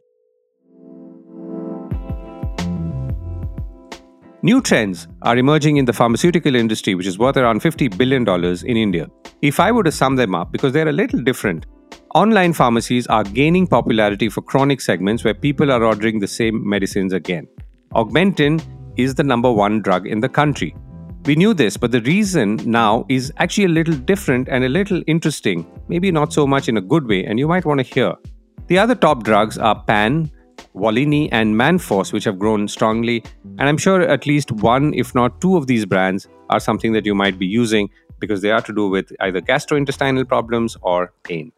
New 4.43 4.61
trends 4.61 5.07
are 5.23 5.37
emerging 5.37 5.77
in 5.77 5.85
the 5.85 5.93
pharmaceutical 5.93 6.57
industry, 6.57 6.97
which 6.97 7.07
is 7.07 7.17
worth 7.21 7.37
around 7.37 7.61
$50 7.61 7.97
billion 7.97 8.29
in 8.67 8.77
India. 8.77 9.09
If 9.41 9.61
I 9.61 9.71
were 9.71 9.85
to 9.85 9.93
sum 9.93 10.17
them 10.17 10.35
up, 10.35 10.51
because 10.51 10.73
they're 10.73 10.89
a 10.89 10.93
little 10.93 11.23
different, 11.23 11.67
online 12.15 12.53
pharmacies 12.53 13.07
are 13.07 13.25
gaining 13.25 13.67
popularity 13.67 14.29
for 14.29 14.43
chronic 14.43 14.81
segments 14.81 15.25
where 15.25 15.35
people 15.35 15.73
are 15.73 15.83
ordering 15.83 16.19
the 16.19 16.27
same 16.29 16.69
medicines 16.69 17.13
again. 17.13 17.49
Augmentin 17.95 18.63
is 18.97 19.15
the 19.15 19.23
number 19.23 19.51
one 19.51 19.81
drug 19.81 20.07
in 20.07 20.21
the 20.21 20.29
country. 20.29 20.75
We 21.25 21.37
knew 21.37 21.55
this, 21.55 21.77
but 21.77 21.91
the 21.91 22.03
reason 22.03 22.59
now 22.67 23.07
is 23.09 23.33
actually 23.39 23.65
a 23.65 23.69
little 23.69 23.95
different 23.95 24.49
and 24.49 24.65
a 24.65 24.69
little 24.69 25.03
interesting, 25.07 25.67
maybe 25.89 26.11
not 26.11 26.33
so 26.33 26.47
much 26.47 26.69
in 26.69 26.77
a 26.77 26.81
good 26.81 27.07
way, 27.07 27.25
and 27.25 27.39
you 27.39 27.49
might 27.49 27.65
want 27.65 27.81
to 27.81 27.95
hear. 27.95 28.15
The 28.67 28.79
other 28.79 28.95
top 28.95 29.23
drugs 29.23 29.57
are 29.57 29.83
Pan, 29.85 30.31
Volini, 30.75 31.29
and 31.33 31.55
Manforce, 31.55 32.13
which 32.13 32.25
have 32.25 32.39
grown 32.39 32.69
strongly, 32.69 33.25
and 33.59 33.69
I'm 33.69 33.79
sure 33.79 34.03
at 34.03 34.27
least 34.27 34.53
one, 34.53 34.93
if 34.95 35.15
not 35.15 35.41
two, 35.41 35.57
of 35.57 35.67
these 35.67 35.87
brands 35.87 36.29
are 36.51 36.61
something 36.61 36.93
that 36.93 37.07
you 37.07 37.15
might 37.15 37.39
be 37.39 37.47
using 37.47 37.89
because 38.19 38.43
they 38.43 38.51
are 38.51 38.63
to 38.63 38.73
do 38.73 38.89
with 38.89 39.13
either 39.21 39.41
gastrointestinal 39.41 40.29
problems 40.29 40.77
or 40.83 41.13
pain. 41.23 41.53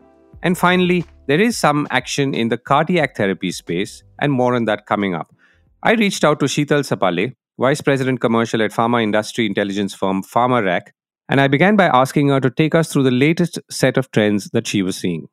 And 0.45 0.59
finally, 0.59 1.07
there 1.27 1.41
is 1.41 1.59
some 1.59 1.89
action 1.91 2.35
in 2.35 2.51
the 2.51 2.59
cardiac 2.59 3.17
therapy 3.17 3.51
space, 3.51 4.05
and 4.21 4.31
more 4.31 4.55
on 4.55 4.67
that 4.67 4.85
coming 4.85 5.15
up. 5.15 5.35
I 5.83 5.95
reached 5.95 6.23
out 6.23 6.39
to 6.41 6.47
Sheetal 6.47 6.85
Sapale, 6.85 7.33
Vice 7.59 7.81
President 7.81 8.21
Commercial 8.21 8.63
at 8.63 8.71
pharma 8.71 9.03
industry 9.03 9.47
intelligence 9.47 9.95
firm 9.95 10.23
PharmaRack, 10.23 10.89
and 11.31 11.41
I 11.41 11.49
began 11.49 11.77
by 11.77 11.87
asking 11.87 12.29
her 12.29 12.41
to 12.41 12.51
take 12.51 12.75
us 12.75 12.93
through 12.93 13.05
the 13.05 13.11
latest 13.11 13.59
set 13.71 13.97
of 13.97 14.11
trends 14.11 14.51
that 14.53 14.67
she 14.67 14.83
was 14.83 14.97
seeing. 14.97 15.29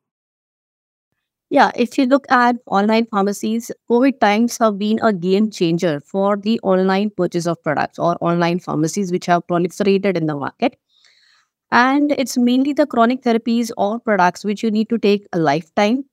Yeah, 1.50 1.70
if 1.76 1.98
you 1.98 2.06
look 2.06 2.24
at 2.30 2.56
online 2.64 3.04
pharmacies, 3.04 3.70
COVID 3.90 4.18
times 4.18 4.56
have 4.56 4.78
been 4.78 4.98
a 5.02 5.12
game 5.12 5.50
changer 5.50 6.00
for 6.00 6.38
the 6.38 6.58
online 6.60 7.10
purchase 7.10 7.46
of 7.46 7.62
products 7.62 7.98
or 7.98 8.16
online 8.22 8.60
pharmacies 8.60 9.12
which 9.12 9.26
have 9.26 9.46
proliferated 9.46 10.16
in 10.16 10.24
the 10.24 10.34
market. 10.34 10.78
And 11.72 12.12
it's 12.12 12.36
mainly 12.38 12.72
the 12.72 12.86
chronic 12.86 13.22
therapies 13.22 13.70
or 13.76 13.98
products 13.98 14.44
which 14.44 14.62
you 14.62 14.70
need 14.70 14.88
to 14.90 14.98
take 14.98 15.26
a 15.32 15.38
lifetime 15.38 16.04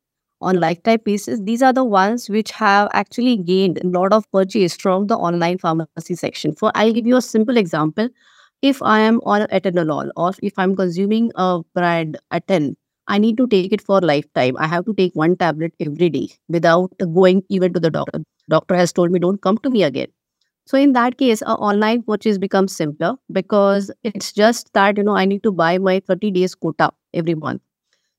on 0.42 0.58
lifetime 0.60 1.00
basis, 1.04 1.40
these 1.44 1.62
are 1.62 1.74
the 1.74 1.84
ones 1.84 2.30
which 2.30 2.52
have 2.52 2.90
actually 2.94 3.36
gained 3.36 3.78
a 3.84 3.88
lot 3.88 4.14
of 4.14 4.24
purchase 4.32 4.74
from 4.76 5.08
the 5.08 5.18
online 5.18 5.58
pharmacy 5.58 6.16
section. 6.16 6.56
For 6.56 6.72
I'll 6.76 6.94
give 6.94 7.06
you 7.06 7.18
a 7.18 7.22
simple 7.22 7.58
example. 7.58 8.08
If 8.62 8.82
I 8.82 9.00
am 9.02 9.20
on 9.26 9.42
atenolol 9.48 10.12
or 10.16 10.32
if 10.42 10.54
I'm 10.58 10.76
consuming 10.78 11.32
a 11.36 11.62
brand 11.76 12.18
Aten, 12.34 12.78
I 13.08 13.18
need 13.18 13.38
to 13.38 13.48
take 13.48 13.74
it 13.74 13.82
for 13.82 14.00
lifetime. 14.02 14.56
I 14.58 14.68
have 14.68 14.86
to 14.86 14.94
take 14.94 15.14
one 15.14 15.36
tablet 15.36 15.74
every 15.82 16.10
day 16.10 16.30
without 16.48 16.94
going 17.14 17.44
even 17.50 17.74
to 17.74 17.80
the 17.82 17.90
doctor. 17.90 18.22
Doctor 18.50 18.76
has 18.76 18.94
told 18.94 19.12
me 19.12 19.20
don't 19.20 19.42
come 19.42 19.58
to 19.60 19.70
me 19.70 19.84
again. 19.84 20.08
So 20.70 20.78
in 20.78 20.94
that 20.94 21.18
case, 21.18 21.42
a 21.42 21.54
online 21.70 22.04
purchase 22.04 22.38
becomes 22.38 22.76
simpler 22.76 23.16
because 23.32 23.92
it's 24.04 24.32
just 24.32 24.72
that 24.74 24.98
you 24.98 25.04
know 25.04 25.16
I 25.16 25.26
need 25.26 25.44
to 25.44 25.52
buy 25.52 25.78
my 25.80 26.00
30 26.12 26.32
days 26.32 26.56
quota 26.56 26.92
every 27.14 27.36
month 27.36 27.62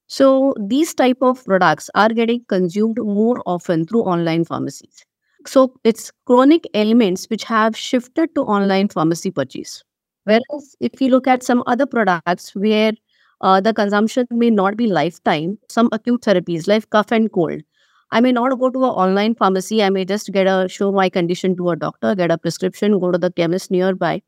so 0.08 0.54
these 0.60 0.94
type 0.94 1.18
of 1.22 1.44
products 1.44 1.90
are 1.94 2.08
getting 2.10 2.44
consumed 2.48 2.98
more 3.00 3.42
often 3.46 3.86
through 3.86 4.02
online 4.02 4.44
pharmacies. 4.44 5.04
So 5.46 5.74
it's 5.84 6.12
chronic 6.26 6.66
ailments 6.74 7.26
which 7.30 7.44
have 7.44 7.76
shifted 7.76 8.34
to 8.34 8.42
online 8.42 8.88
pharmacy 8.88 9.30
purchase. 9.30 9.82
Whereas 10.24 10.76
if 10.80 11.00
you 11.00 11.10
look 11.10 11.26
at 11.26 11.42
some 11.42 11.62
other 11.66 11.86
products 11.86 12.54
where 12.54 12.92
uh, 13.40 13.60
the 13.60 13.72
consumption 13.72 14.26
may 14.30 14.50
not 14.50 14.76
be 14.76 14.86
lifetime, 14.86 15.58
some 15.68 15.88
acute 15.92 16.22
therapies 16.22 16.68
like 16.68 16.90
cough 16.90 17.12
and 17.12 17.32
cold, 17.32 17.62
I 18.12 18.20
may 18.20 18.32
not 18.32 18.58
go 18.58 18.70
to 18.70 18.84
an 18.84 18.90
online 18.90 19.34
pharmacy. 19.34 19.82
I 19.82 19.90
may 19.90 20.04
just 20.04 20.32
get 20.32 20.46
a 20.46 20.68
show 20.68 20.90
my 20.92 21.08
condition 21.08 21.56
to 21.56 21.70
a 21.70 21.76
doctor, 21.76 22.14
get 22.14 22.30
a 22.30 22.38
prescription, 22.38 22.98
go 22.98 23.10
to 23.12 23.18
the 23.18 23.30
chemist 23.32 23.70
nearby, 23.70 24.22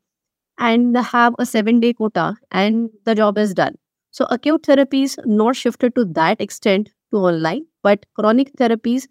and 0.57 0.97
have 0.97 1.35
a 1.39 1.45
seven 1.45 1.79
day 1.79 1.93
quota, 1.93 2.35
and 2.51 2.89
the 3.05 3.15
job 3.15 3.37
is 3.37 3.53
done. 3.53 3.75
So 4.11 4.25
acute 4.29 4.63
therapies 4.63 5.17
not 5.25 5.55
shifted 5.55 5.95
to 5.95 6.05
that 6.05 6.41
extent 6.41 6.89
to 7.11 7.17
online, 7.17 7.65
but 7.83 8.05
chronic 8.15 8.55
therapies, 8.57 9.07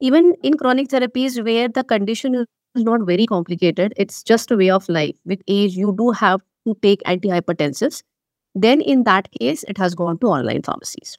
even 0.00 0.34
in 0.42 0.54
chronic 0.56 0.88
therapies 0.88 1.42
where 1.44 1.68
the 1.68 1.84
condition 1.84 2.34
is 2.34 2.84
not 2.84 3.02
very 3.06 3.26
complicated, 3.26 3.94
it's 3.96 4.22
just 4.22 4.50
a 4.50 4.56
way 4.56 4.70
of 4.70 4.88
life. 4.88 5.16
With 5.24 5.42
age, 5.48 5.74
you 5.76 5.94
do 5.96 6.10
have 6.12 6.40
to 6.66 6.76
take 6.82 7.02
antihypertensives. 7.04 8.02
Then 8.54 8.80
in 8.80 9.04
that 9.04 9.30
case, 9.32 9.64
it 9.64 9.78
has 9.78 9.94
gone 9.94 10.18
to 10.20 10.26
online 10.28 10.62
pharmacies. 10.62 11.18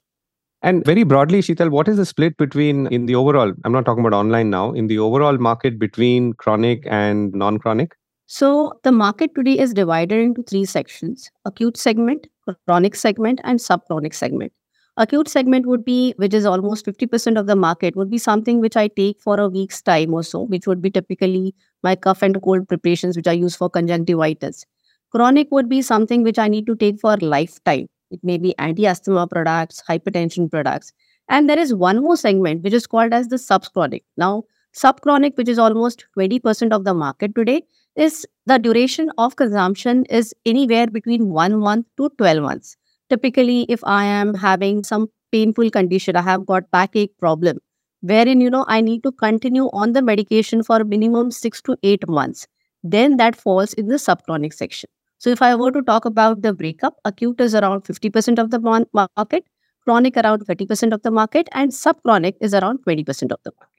And 0.62 0.84
very 0.84 1.04
broadly, 1.04 1.40
Sheetal, 1.40 1.70
what 1.70 1.86
is 1.86 1.96
the 1.96 2.04
split 2.04 2.36
between 2.36 2.88
in 2.88 3.06
the 3.06 3.14
overall? 3.14 3.52
I'm 3.64 3.72
not 3.72 3.84
talking 3.84 4.04
about 4.04 4.16
online 4.16 4.50
now. 4.50 4.72
In 4.72 4.88
the 4.88 4.98
overall 4.98 5.38
market 5.38 5.78
between 5.78 6.32
chronic 6.32 6.82
and 6.86 7.32
non-chronic. 7.32 7.94
So 8.26 8.74
the 8.82 8.92
market 8.92 9.34
today 9.34 9.58
is 9.58 9.72
divided 9.72 10.18
into 10.18 10.42
three 10.42 10.64
sections: 10.64 11.30
acute 11.44 11.76
segment, 11.76 12.26
chronic 12.66 12.96
segment 12.96 13.40
and 13.44 13.60
subchronic 13.60 14.14
segment. 14.14 14.52
Acute 14.96 15.28
segment 15.28 15.64
would 15.66 15.84
be, 15.84 16.12
which 16.16 16.34
is 16.34 16.44
almost 16.44 16.84
50% 16.84 17.38
of 17.38 17.46
the 17.46 17.54
market, 17.54 17.94
would 17.94 18.10
be 18.10 18.18
something 18.18 18.58
which 18.58 18.76
I 18.76 18.88
take 18.88 19.20
for 19.20 19.38
a 19.38 19.48
week's 19.48 19.80
time 19.80 20.12
or 20.12 20.24
so, 20.24 20.42
which 20.42 20.66
would 20.66 20.82
be 20.82 20.90
typically 20.90 21.54
my 21.84 21.94
cough 21.94 22.20
and 22.20 22.42
cold 22.42 22.66
preparations, 22.68 23.16
which 23.16 23.28
I 23.28 23.32
use 23.32 23.54
for 23.54 23.70
conjunctivitis. 23.70 24.64
Chronic 25.12 25.52
would 25.52 25.68
be 25.68 25.82
something 25.82 26.24
which 26.24 26.38
I 26.38 26.48
need 26.48 26.66
to 26.66 26.74
take 26.74 26.98
for 27.00 27.14
a 27.14 27.24
lifetime. 27.24 27.86
It 28.10 28.20
may 28.22 28.38
be 28.38 28.56
anti-asthma 28.58 29.26
products, 29.28 29.82
hypertension 29.88 30.50
products. 30.50 30.92
And 31.28 31.48
there 31.48 31.58
is 31.58 31.74
one 31.74 32.02
more 32.02 32.16
segment 32.16 32.62
which 32.62 32.72
is 32.72 32.86
called 32.86 33.12
as 33.12 33.28
the 33.28 33.36
subchronic. 33.36 34.02
Now, 34.16 34.44
subchronic, 34.74 35.36
which 35.36 35.48
is 35.48 35.58
almost 35.58 36.06
20% 36.16 36.72
of 36.72 36.84
the 36.84 36.94
market 36.94 37.34
today, 37.34 37.62
is 37.96 38.26
the 38.46 38.58
duration 38.58 39.10
of 39.18 39.36
consumption 39.36 40.04
is 40.06 40.34
anywhere 40.46 40.86
between 40.86 41.28
one 41.28 41.58
month 41.58 41.86
to 41.96 42.10
12 42.16 42.42
months. 42.42 42.76
Typically, 43.10 43.66
if 43.68 43.80
I 43.84 44.04
am 44.04 44.34
having 44.34 44.84
some 44.84 45.08
painful 45.32 45.70
condition, 45.70 46.16
I 46.16 46.22
have 46.22 46.46
got 46.46 46.70
backache 46.70 47.16
problem, 47.18 47.58
wherein, 48.00 48.40
you 48.40 48.50
know, 48.50 48.64
I 48.68 48.80
need 48.80 49.02
to 49.02 49.12
continue 49.12 49.68
on 49.72 49.92
the 49.92 50.02
medication 50.02 50.62
for 50.62 50.84
minimum 50.84 51.30
six 51.30 51.60
to 51.62 51.76
eight 51.82 52.08
months, 52.08 52.46
then 52.82 53.16
that 53.16 53.36
falls 53.36 53.72
in 53.74 53.88
the 53.88 53.96
subchronic 53.96 54.54
section. 54.54 54.88
So 55.18 55.30
if 55.30 55.42
I 55.42 55.54
were 55.56 55.72
to 55.72 55.82
talk 55.82 56.04
about 56.04 56.42
the 56.42 56.52
breakup, 56.54 56.96
acute 57.04 57.40
is 57.40 57.54
around 57.54 57.82
50% 57.82 58.38
of 58.38 58.50
the 58.50 58.60
market, 58.92 59.44
chronic 59.84 60.16
around 60.16 60.46
30% 60.46 60.92
of 60.92 61.02
the 61.02 61.10
market, 61.10 61.48
and 61.52 61.72
subchronic 61.72 62.34
is 62.40 62.54
around 62.54 62.78
20% 62.86 63.32
of 63.32 63.40
the 63.44 63.52
market. 63.58 63.74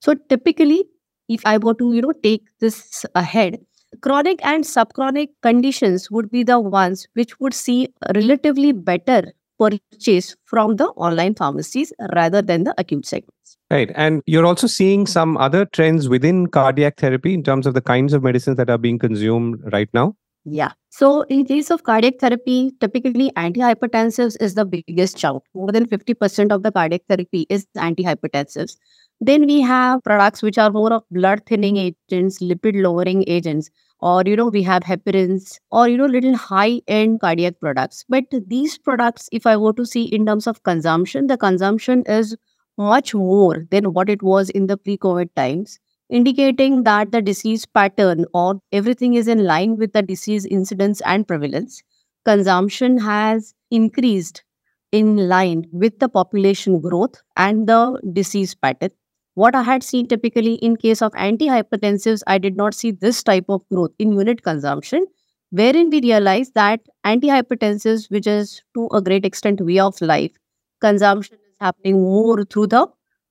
So 0.00 0.14
typically, 0.28 0.84
if 1.28 1.42
I 1.44 1.58
were 1.58 1.74
to, 1.74 1.92
you 1.92 2.02
know, 2.02 2.12
take 2.24 2.42
this 2.58 3.06
ahead, 3.14 3.58
chronic 4.00 4.40
and 4.42 4.64
subchronic 4.64 5.28
conditions 5.42 6.10
would 6.10 6.30
be 6.30 6.42
the 6.42 6.58
ones 6.58 7.06
which 7.14 7.38
would 7.38 7.54
see 7.54 7.88
relatively 8.14 8.72
better 8.72 9.32
purchase 9.58 10.34
from 10.44 10.76
the 10.76 10.86
online 10.88 11.34
pharmacies 11.34 11.92
rather 12.14 12.40
than 12.42 12.64
the 12.64 12.74
acute 12.78 13.06
segments. 13.06 13.58
Right. 13.70 13.92
And 13.94 14.22
you're 14.26 14.46
also 14.46 14.66
seeing 14.66 15.06
some 15.06 15.36
other 15.36 15.66
trends 15.66 16.08
within 16.08 16.48
cardiac 16.48 16.96
therapy 16.96 17.34
in 17.34 17.44
terms 17.44 17.66
of 17.66 17.74
the 17.74 17.80
kinds 17.80 18.12
of 18.12 18.22
medicines 18.22 18.56
that 18.56 18.70
are 18.70 18.78
being 18.78 18.98
consumed 18.98 19.60
right 19.70 19.88
now. 19.92 20.16
Yeah. 20.44 20.72
So 20.88 21.22
in 21.22 21.44
case 21.44 21.70
of 21.70 21.82
cardiac 21.82 22.18
therapy, 22.18 22.72
typically 22.80 23.30
antihypertensives 23.32 24.36
is 24.40 24.54
the 24.54 24.64
biggest 24.64 25.16
chunk. 25.16 25.42
More 25.54 25.70
than 25.70 25.86
50% 25.86 26.50
of 26.50 26.62
the 26.62 26.72
cardiac 26.72 27.02
therapy 27.08 27.46
is 27.50 27.66
antihypertensives. 27.76 28.76
Then 29.20 29.46
we 29.46 29.60
have 29.60 30.02
products 30.02 30.42
which 30.42 30.56
are 30.56 30.70
more 30.70 30.92
of 30.94 31.02
blood 31.10 31.42
thinning 31.46 31.76
agents, 31.76 32.38
lipid 32.38 32.82
lowering 32.82 33.22
agents, 33.26 33.70
or 34.00 34.22
you 34.24 34.34
know, 34.34 34.48
we 34.48 34.62
have 34.62 34.82
heparins 34.82 35.58
or 35.70 35.88
you 35.88 35.98
know, 35.98 36.06
little 36.06 36.34
high-end 36.34 37.20
cardiac 37.20 37.60
products. 37.60 38.04
But 38.08 38.24
these 38.46 38.78
products, 38.78 39.28
if 39.30 39.46
I 39.46 39.58
were 39.58 39.74
to 39.74 39.84
see 39.84 40.04
in 40.04 40.24
terms 40.24 40.46
of 40.46 40.62
consumption, 40.62 41.26
the 41.26 41.36
consumption 41.36 42.02
is 42.06 42.34
much 42.78 43.14
more 43.14 43.66
than 43.70 43.92
what 43.92 44.08
it 44.08 44.22
was 44.22 44.48
in 44.48 44.68
the 44.68 44.78
pre-COVID 44.78 45.28
times 45.36 45.78
indicating 46.10 46.84
that 46.84 47.12
the 47.12 47.22
disease 47.22 47.66
pattern 47.66 48.26
or 48.34 48.60
everything 48.72 49.14
is 49.14 49.28
in 49.28 49.44
line 49.44 49.76
with 49.76 49.92
the 49.92 50.02
disease 50.02 50.44
incidence 50.46 51.00
and 51.02 51.26
prevalence. 51.28 51.82
Consumption 52.24 52.98
has 52.98 53.54
increased 53.70 54.44
in 54.92 55.28
line 55.28 55.66
with 55.72 55.98
the 56.00 56.08
population 56.08 56.80
growth 56.80 57.22
and 57.36 57.68
the 57.68 58.00
disease 58.12 58.54
pattern. 58.54 58.90
What 59.34 59.54
I 59.54 59.62
had 59.62 59.82
seen 59.82 60.08
typically 60.08 60.54
in 60.54 60.76
case 60.76 61.02
of 61.02 61.12
antihypertensives, 61.12 62.22
I 62.26 62.38
did 62.38 62.56
not 62.56 62.74
see 62.74 62.90
this 62.90 63.22
type 63.22 63.46
of 63.48 63.62
growth 63.72 63.92
in 63.98 64.12
unit 64.12 64.42
consumption, 64.42 65.06
wherein 65.50 65.90
we 65.90 66.00
realized 66.00 66.54
that 66.54 66.80
antihypertensives, 67.06 68.10
which 68.10 68.26
is 68.26 68.62
to 68.74 68.88
a 68.92 69.00
great 69.00 69.24
extent 69.24 69.60
way 69.60 69.78
of 69.78 70.00
life, 70.00 70.32
consumption 70.80 71.36
is 71.48 71.56
happening 71.60 72.02
more 72.02 72.44
through 72.44 72.66
the 72.68 72.88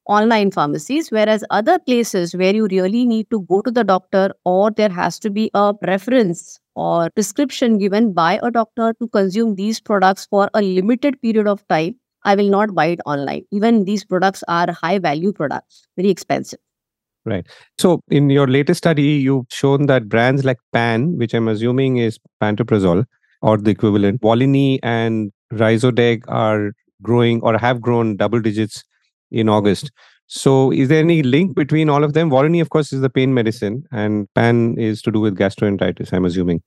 online 0.09 0.49
pharmacies, 0.51 1.11
whereas 1.11 1.43
other 1.51 1.77
places 1.79 2.35
where 2.35 2.53
you 2.53 2.67
really 2.67 3.05
need 3.05 3.29
to 3.29 3.41
go 3.41 3.61
to 3.61 3.71
the 3.71 3.83
doctor 3.83 4.31
or 4.43 4.71
there 4.71 4.89
has 4.89 5.19
to 5.19 5.29
be 5.29 5.49
a 5.53 5.73
preference 5.73 6.59
or 6.75 7.09
prescription 7.11 7.77
given 7.77 8.11
by 8.11 8.39
a 8.41 8.49
doctor 8.49 8.93
to 8.99 9.07
consume 9.09 9.55
these 9.55 9.79
products 9.79 10.25
for 10.25 10.49
a 10.53 10.61
limited 10.61 11.21
period 11.21 11.47
of 11.47 11.65
time, 11.67 11.95
I 12.23 12.35
will 12.35 12.49
not 12.49 12.73
buy 12.73 12.87
it 12.87 12.99
online. 13.05 13.43
Even 13.51 13.85
these 13.85 14.03
products 14.03 14.43
are 14.47 14.71
high 14.71 14.97
value 14.97 15.31
products, 15.31 15.88
very 15.95 16.10
expensive. 16.10 16.60
Right. 17.25 17.45
So, 17.77 18.01
in 18.10 18.29
your 18.29 18.47
latest 18.47 18.79
study, 18.79 19.03
you've 19.03 19.45
shown 19.51 19.86
that 19.86 20.10
brands 20.10 20.43
like 20.43 20.57
Pan, 20.73 21.17
which 21.17 21.34
I'm 21.34 21.47
assuming 21.47 21.97
is 21.97 22.17
pantoprazole 22.41 23.05
or 23.41 23.57
the 23.57 23.71
equivalent, 23.71 24.21
Volini 24.21 24.79
and 24.81 25.31
Ryzodeg 25.53 26.23
are 26.27 26.71
growing 27.01 27.41
or 27.41 27.57
have 27.57 27.81
grown 27.81 28.17
double 28.17 28.41
digits 28.41 28.84
in 29.31 29.49
August. 29.49 29.91
So, 30.27 30.71
is 30.71 30.89
there 30.89 30.99
any 30.99 31.23
link 31.23 31.55
between 31.55 31.89
all 31.89 32.03
of 32.03 32.13
them? 32.13 32.29
Volini, 32.29 32.61
of 32.61 32.69
course, 32.69 32.93
is 32.93 33.01
the 33.01 33.09
pain 33.09 33.33
medicine, 33.33 33.83
and 33.91 34.27
PAN 34.35 34.77
is 34.77 35.01
to 35.01 35.11
do 35.11 35.19
with 35.19 35.37
gastroenteritis, 35.37 36.13
I'm 36.13 36.25
assuming. 36.25 36.61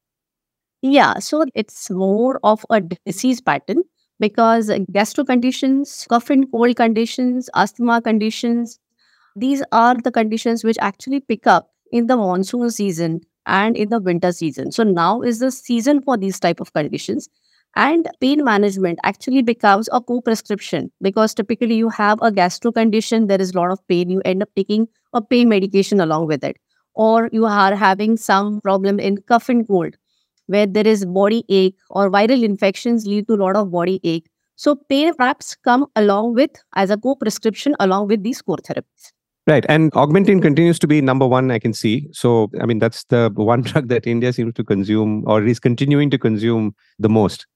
Yeah, 0.83 1.21
so 1.21 1.45
it's 1.55 1.89
more 1.91 2.41
of 2.43 2.67
a 2.71 2.81
disease 2.81 3.41
pattern 3.41 3.85
because 4.19 4.71
gastro 4.91 5.25
conditions, 5.25 6.07
cough 6.09 6.29
and 6.29 6.51
cold 6.51 6.75
conditions, 6.75 7.49
asthma 7.55 8.03
conditions, 8.03 8.81
these 9.37 9.63
are 9.71 9.95
the 9.95 10.11
conditions 10.11 10.65
which 10.65 10.77
actually 10.81 11.21
pick 11.21 11.47
up 11.47 11.71
in 11.93 12.07
the 12.09 12.17
monsoon 12.17 12.71
season 12.71 13.21
and 13.47 13.77
in 13.77 13.89
the 13.91 14.01
winter 14.01 14.33
season. 14.33 14.73
So 14.73 14.83
now 14.83 15.23
is 15.23 15.39
the 15.39 15.51
season 15.51 16.03
for 16.03 16.17
these 16.17 16.39
type 16.41 16.61
of 16.61 16.73
conditions 16.73 17.29
and 17.75 18.09
pain 18.21 18.45
management 18.45 18.99
actually 19.03 19.43
becomes 19.43 19.89
a 19.93 20.01
co-prescription 20.01 20.91
because 21.01 21.35
typically 21.35 21.75
you 21.75 21.89
have 21.89 22.19
a 22.23 22.31
gastro 22.31 22.71
condition 22.71 23.27
there 23.27 23.41
is 23.41 23.53
a 23.53 23.57
lot 23.59 23.71
of 23.71 23.87
pain 23.89 24.11
you 24.11 24.21
end 24.25 24.43
up 24.43 24.49
taking 24.57 24.87
a 25.15 25.23
pain 25.23 25.49
medication 25.49 26.01
along 26.01 26.27
with 26.27 26.45
it 26.45 26.57
or 26.95 27.31
you 27.33 27.47
are 27.47 27.75
having 27.75 28.17
some 28.17 28.61
problem 28.61 29.01
in 29.01 29.17
cough 29.23 29.49
and 29.49 29.67
cold 29.67 29.97
where 30.47 30.67
there 30.67 30.87
is 30.87 31.07
body 31.07 31.45
ache 31.49 31.77
or 31.91 32.11
viral 32.11 32.43
infections 32.43 33.07
lead 33.07 33.27
to 33.27 33.35
a 33.35 33.43
lot 33.45 33.57
of 33.57 33.71
body 33.71 34.01
ache 34.05 34.29
so 34.57 34.77
pain 34.89 35.13
wraps 35.19 35.57
come 35.65 35.87
along 35.97 36.35
with 36.35 36.51
as 36.77 36.91
a 36.91 36.97
co-prescription 36.97 37.75
along 37.81 38.07
with 38.09 38.23
these 38.23 38.43
core 38.43 38.59
therapies 38.59 39.13
Right. 39.45 39.67
And 39.69 39.91
Augmentin 39.93 40.41
continues 40.41 40.79
to 40.79 40.87
be 40.87 41.01
number 41.01 41.27
one, 41.27 41.51
I 41.51 41.59
can 41.59 41.73
see. 41.73 42.07
So, 42.13 42.49
I 42.61 42.67
mean, 42.67 42.79
that's 42.79 43.03
the 43.07 43.29
one 43.35 43.63
drug 43.69 43.89
that 43.89 44.07
India 44.07 44.33
seems 44.33 44.55
to 44.55 44.63
consume 44.63 45.25
or 45.27 45.45
is 45.45 45.59
continuing 45.59 46.11
to 46.11 46.19
consume 46.19 46.77
the 47.01 47.09
most. 47.09 47.47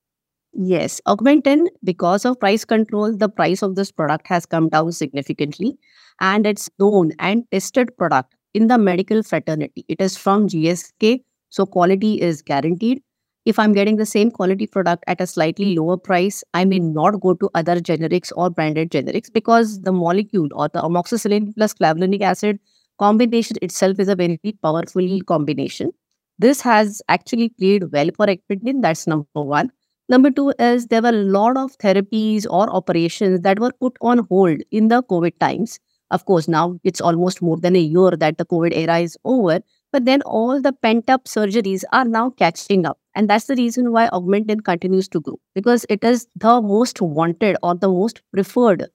Yes, 0.58 1.00
Augmentin, 1.06 1.66
because 1.84 2.24
of 2.24 2.40
price 2.40 2.64
control, 2.64 3.14
the 3.14 3.28
price 3.28 3.62
of 3.62 3.74
this 3.74 3.92
product 3.92 4.26
has 4.28 4.46
come 4.46 4.68
down 4.70 4.90
significantly 4.92 5.76
and 6.20 6.46
it's 6.46 6.70
known 6.78 7.12
and 7.18 7.44
tested 7.50 7.94
product 7.98 8.34
in 8.54 8.68
the 8.68 8.78
medical 8.78 9.22
fraternity. 9.22 9.84
It 9.88 10.00
is 10.00 10.16
from 10.16 10.48
GSK, 10.48 11.22
so 11.50 11.66
quality 11.66 12.22
is 12.22 12.40
guaranteed. 12.40 13.02
If 13.44 13.58
I'm 13.58 13.74
getting 13.74 13.96
the 13.96 14.06
same 14.06 14.30
quality 14.30 14.66
product 14.66 15.04
at 15.06 15.20
a 15.20 15.26
slightly 15.26 15.76
lower 15.76 15.98
price, 15.98 16.42
I 16.54 16.64
may 16.64 16.78
not 16.78 17.20
go 17.20 17.34
to 17.34 17.50
other 17.54 17.76
generics 17.76 18.32
or 18.34 18.48
branded 18.48 18.90
generics 18.90 19.30
because 19.30 19.82
the 19.82 19.92
molecule 19.92 20.48
or 20.52 20.68
the 20.68 20.80
amoxicillin 20.80 21.54
plus 21.54 21.74
clavulanic 21.74 22.22
acid 22.22 22.58
combination 22.98 23.58
itself 23.60 24.00
is 24.00 24.08
a 24.08 24.16
very 24.16 24.40
powerful 24.62 25.20
combination. 25.26 25.90
This 26.38 26.62
has 26.62 27.02
actually 27.10 27.50
played 27.50 27.92
well 27.92 28.08
for 28.16 28.26
Augmentin. 28.26 28.80
That's 28.80 29.06
number 29.06 29.26
one. 29.34 29.70
Number 30.08 30.30
two 30.30 30.52
is 30.58 30.86
there 30.86 31.02
were 31.02 31.08
a 31.08 31.12
lot 31.12 31.56
of 31.56 31.76
therapies 31.78 32.46
or 32.48 32.70
operations 32.70 33.40
that 33.40 33.58
were 33.58 33.72
put 33.80 33.96
on 34.00 34.18
hold 34.28 34.60
in 34.70 34.88
the 34.88 35.02
COVID 35.02 35.38
times. 35.40 35.80
Of 36.12 36.24
course, 36.24 36.46
now 36.46 36.78
it's 36.84 37.00
almost 37.00 37.42
more 37.42 37.56
than 37.56 37.74
a 37.74 37.80
year 37.80 38.12
that 38.12 38.38
the 38.38 38.44
COVID 38.44 38.72
era 38.72 38.98
is 38.98 39.18
over, 39.24 39.60
but 39.92 40.04
then 40.04 40.22
all 40.22 40.62
the 40.62 40.72
pent 40.72 41.10
up 41.10 41.24
surgeries 41.24 41.82
are 41.92 42.04
now 42.04 42.30
catching 42.30 42.86
up. 42.86 43.00
And 43.16 43.28
that's 43.28 43.46
the 43.46 43.56
reason 43.56 43.90
why 43.90 44.08
Augmentin 44.10 44.62
continues 44.62 45.08
to 45.08 45.20
grow 45.20 45.40
because 45.54 45.84
it 45.88 46.04
is 46.04 46.28
the 46.36 46.62
most 46.62 47.00
wanted 47.00 47.56
or 47.64 47.74
the 47.74 47.88
most 47.88 48.22
preferred 48.32 48.86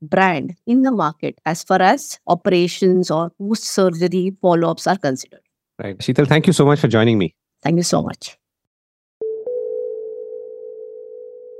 brand 0.00 0.54
in 0.66 0.82
the 0.82 0.92
market 0.92 1.38
as 1.44 1.62
far 1.62 1.82
as 1.82 2.18
operations 2.26 3.10
or 3.10 3.30
post 3.38 3.64
surgery 3.64 4.34
follow 4.40 4.70
ups 4.70 4.86
are 4.86 4.96
considered. 4.96 5.40
Right. 5.78 5.98
Sheetal, 5.98 6.26
thank 6.26 6.46
you 6.46 6.54
so 6.54 6.64
much 6.64 6.80
for 6.80 6.88
joining 6.88 7.18
me. 7.18 7.34
Thank 7.62 7.76
you 7.76 7.82
so 7.82 8.02
much. 8.02 8.38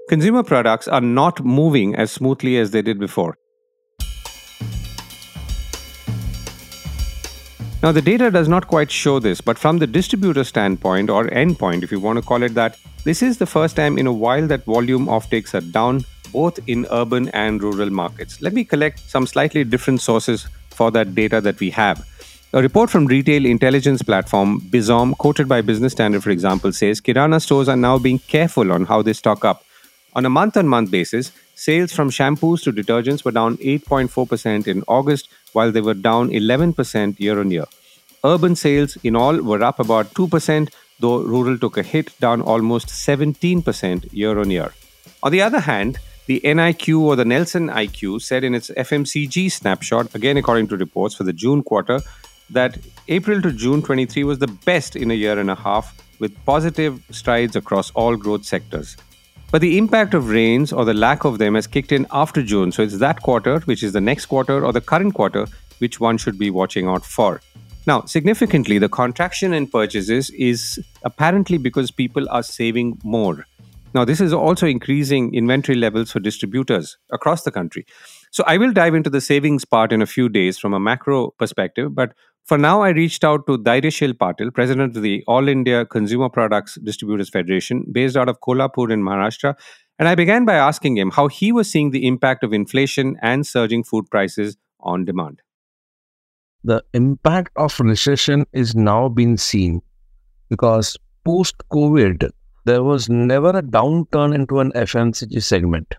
Consumer 0.06 0.42
products 0.42 0.86
are 0.86 1.00
not 1.00 1.42
moving 1.42 1.94
as 1.94 2.12
smoothly 2.12 2.58
as 2.58 2.72
they 2.72 2.82
did 2.82 2.98
before. 2.98 3.38
Now, 7.82 7.90
the 7.90 8.02
data 8.02 8.30
does 8.30 8.46
not 8.46 8.68
quite 8.68 8.90
show 8.90 9.18
this, 9.18 9.40
but 9.40 9.58
from 9.58 9.78
the 9.78 9.86
distributor 9.86 10.44
standpoint 10.44 11.08
or 11.08 11.24
endpoint, 11.28 11.82
if 11.82 11.90
you 11.90 12.00
want 12.00 12.18
to 12.18 12.22
call 12.22 12.42
it 12.42 12.52
that, 12.52 12.76
this 13.04 13.22
is 13.22 13.38
the 13.38 13.46
first 13.46 13.76
time 13.76 13.96
in 13.96 14.06
a 14.06 14.12
while 14.12 14.46
that 14.46 14.64
volume 14.64 15.06
offtakes 15.06 15.54
are 15.54 15.62
down 15.72 16.04
both 16.32 16.58
in 16.66 16.86
urban 16.90 17.30
and 17.30 17.62
rural 17.62 17.88
markets. 17.88 18.42
Let 18.42 18.52
me 18.52 18.62
collect 18.64 18.98
some 18.98 19.26
slightly 19.26 19.64
different 19.64 20.02
sources 20.02 20.46
for 20.70 20.90
that 20.90 21.14
data 21.14 21.40
that 21.40 21.60
we 21.60 21.70
have. 21.70 22.06
A 22.52 22.60
report 22.60 22.90
from 22.90 23.06
retail 23.06 23.46
intelligence 23.46 24.02
platform 24.02 24.60
Bizom, 24.60 25.16
quoted 25.16 25.48
by 25.48 25.62
Business 25.62 25.92
Standard, 25.92 26.22
for 26.22 26.30
example, 26.30 26.72
says 26.72 27.00
Kirana 27.00 27.40
stores 27.40 27.70
are 27.70 27.76
now 27.76 27.98
being 27.98 28.18
careful 28.18 28.70
on 28.70 28.84
how 28.84 29.00
they 29.00 29.14
stock 29.14 29.46
up 29.46 29.64
on 30.14 30.24
a 30.24 30.30
month 30.30 30.56
on 30.56 30.68
month 30.68 30.90
basis, 30.90 31.32
sales 31.54 31.92
from 31.92 32.10
shampoos 32.10 32.62
to 32.64 32.72
detergents 32.72 33.24
were 33.24 33.32
down 33.32 33.56
8.4% 33.58 34.66
in 34.66 34.82
August, 34.86 35.28
while 35.52 35.72
they 35.72 35.80
were 35.80 35.94
down 35.94 36.30
11% 36.30 37.18
year 37.18 37.40
on 37.40 37.50
year. 37.50 37.66
Urban 38.24 38.56
sales 38.56 38.96
in 39.02 39.16
all 39.16 39.42
were 39.42 39.62
up 39.62 39.80
about 39.80 40.14
2%, 40.14 40.70
though 41.00 41.20
rural 41.20 41.58
took 41.58 41.76
a 41.76 41.82
hit, 41.82 42.18
down 42.20 42.40
almost 42.40 42.88
17% 42.88 44.12
year 44.12 44.38
on 44.38 44.50
year. 44.50 44.72
On 45.22 45.32
the 45.32 45.42
other 45.42 45.60
hand, 45.60 45.98
the 46.26 46.40
NIQ 46.42 47.00
or 47.00 47.16
the 47.16 47.24
Nielsen 47.24 47.68
IQ 47.68 48.22
said 48.22 48.44
in 48.44 48.54
its 48.54 48.70
FMCG 48.70 49.52
snapshot, 49.52 50.14
again 50.14 50.38
according 50.38 50.68
to 50.68 50.76
reports 50.76 51.14
for 51.14 51.24
the 51.24 51.32
June 51.32 51.62
quarter, 51.62 52.00
that 52.48 52.78
April 53.08 53.42
to 53.42 53.52
June 53.52 53.82
23 53.82 54.24
was 54.24 54.38
the 54.38 54.46
best 54.46 54.96
in 54.96 55.10
a 55.10 55.14
year 55.14 55.38
and 55.38 55.50
a 55.50 55.54
half, 55.54 55.94
with 56.18 56.32
positive 56.46 57.02
strides 57.10 57.56
across 57.56 57.90
all 57.90 58.16
growth 58.16 58.44
sectors. 58.44 58.96
But 59.54 59.60
the 59.60 59.78
impact 59.78 60.14
of 60.14 60.30
rains 60.30 60.72
or 60.72 60.84
the 60.84 60.94
lack 60.94 61.22
of 61.22 61.38
them 61.38 61.54
has 61.54 61.68
kicked 61.68 61.92
in 61.92 62.08
after 62.10 62.42
June, 62.42 62.72
so 62.72 62.82
it's 62.82 62.98
that 62.98 63.22
quarter, 63.22 63.60
which 63.66 63.84
is 63.84 63.92
the 63.92 64.00
next 64.00 64.26
quarter 64.26 64.64
or 64.66 64.72
the 64.72 64.80
current 64.80 65.14
quarter, 65.14 65.46
which 65.78 66.00
one 66.00 66.18
should 66.18 66.40
be 66.40 66.50
watching 66.50 66.88
out 66.88 67.04
for. 67.04 67.40
Now, 67.86 68.00
significantly, 68.04 68.78
the 68.78 68.88
contraction 68.88 69.52
in 69.52 69.68
purchases 69.68 70.28
is 70.30 70.84
apparently 71.04 71.56
because 71.56 71.92
people 71.92 72.28
are 72.30 72.42
saving 72.42 72.98
more. 73.04 73.46
Now, 73.94 74.04
this 74.04 74.20
is 74.20 74.32
also 74.32 74.66
increasing 74.66 75.32
inventory 75.32 75.78
levels 75.78 76.10
for 76.10 76.18
distributors 76.18 76.96
across 77.12 77.44
the 77.44 77.52
country. 77.52 77.86
So, 78.32 78.42
I 78.48 78.58
will 78.58 78.72
dive 78.72 78.96
into 78.96 79.08
the 79.08 79.20
savings 79.20 79.64
part 79.64 79.92
in 79.92 80.02
a 80.02 80.06
few 80.06 80.28
days 80.28 80.58
from 80.58 80.74
a 80.74 80.80
macro 80.80 81.30
perspective. 81.38 81.94
But 81.94 82.14
for 82.44 82.58
now, 82.58 82.82
I 82.82 82.90
reached 82.90 83.24
out 83.24 83.46
to 83.46 83.56
Dhairyashil 83.56 84.12
Patil, 84.14 84.52
president 84.52 84.96
of 84.96 85.02
the 85.02 85.24
All 85.26 85.48
India 85.48 85.86
Consumer 85.86 86.28
Products 86.28 86.76
Distributors 86.84 87.30
Federation, 87.30 87.86
based 87.90 88.18
out 88.18 88.28
of 88.28 88.40
Kolhapur 88.40 88.92
in 88.92 89.02
Maharashtra. 89.02 89.54
And 89.98 90.08
I 90.08 90.14
began 90.14 90.44
by 90.44 90.54
asking 90.54 90.98
him 90.98 91.10
how 91.10 91.28
he 91.28 91.52
was 91.52 91.70
seeing 91.70 91.90
the 91.90 92.06
impact 92.06 92.44
of 92.44 92.52
inflation 92.52 93.16
and 93.22 93.46
surging 93.46 93.82
food 93.82 94.10
prices 94.10 94.58
on 94.80 95.06
demand. 95.06 95.40
The 96.64 96.84
impact 96.92 97.52
of 97.56 97.80
recession 97.80 98.44
is 98.52 98.74
now 98.74 99.08
being 99.08 99.38
seen 99.38 99.80
because 100.50 100.98
post 101.24 101.56
COVID, 101.72 102.30
there 102.66 102.82
was 102.82 103.08
never 103.08 103.50
a 103.50 103.62
downturn 103.62 104.34
into 104.34 104.60
an 104.60 104.70
FMCG 104.72 105.42
segment. 105.42 105.94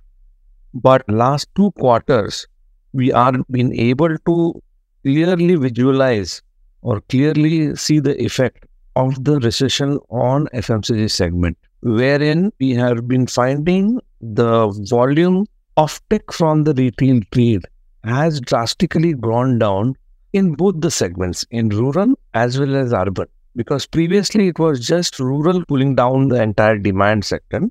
But 0.75 1.09
last 1.09 1.47
two 1.55 1.71
quarters, 1.71 2.47
we 2.93 3.11
are 3.11 3.33
being 3.49 3.73
able 3.79 4.17
to 4.17 4.61
clearly 5.05 5.55
visualize 5.55 6.41
or 6.81 7.01
clearly 7.01 7.75
see 7.75 7.99
the 7.99 8.21
effect 8.23 8.65
of 8.95 9.23
the 9.23 9.39
recession 9.39 9.99
on 10.09 10.47
FMCG 10.53 11.09
segment, 11.11 11.57
wherein 11.81 12.51
we 12.59 12.71
have 12.71 13.07
been 13.07 13.27
finding 13.27 13.99
the 14.21 14.67
volume 14.89 15.45
offtake 15.77 16.33
from 16.33 16.63
the 16.63 16.73
retail 16.73 17.19
trade 17.31 17.63
has 18.03 18.39
drastically 18.41 19.13
gone 19.13 19.59
down 19.59 19.95
in 20.33 20.53
both 20.53 20.79
the 20.81 20.91
segments, 20.91 21.45
in 21.51 21.69
rural 21.69 22.17
as 22.33 22.59
well 22.59 22.75
as 22.75 22.93
urban 22.93 23.27
because 23.55 23.85
previously 23.85 24.47
it 24.49 24.59
was 24.59 24.85
just 24.85 25.19
rural 25.19 25.63
pulling 25.65 25.95
down 25.95 26.27
the 26.27 26.41
entire 26.41 26.77
demand 26.77 27.23
sector. 27.23 27.61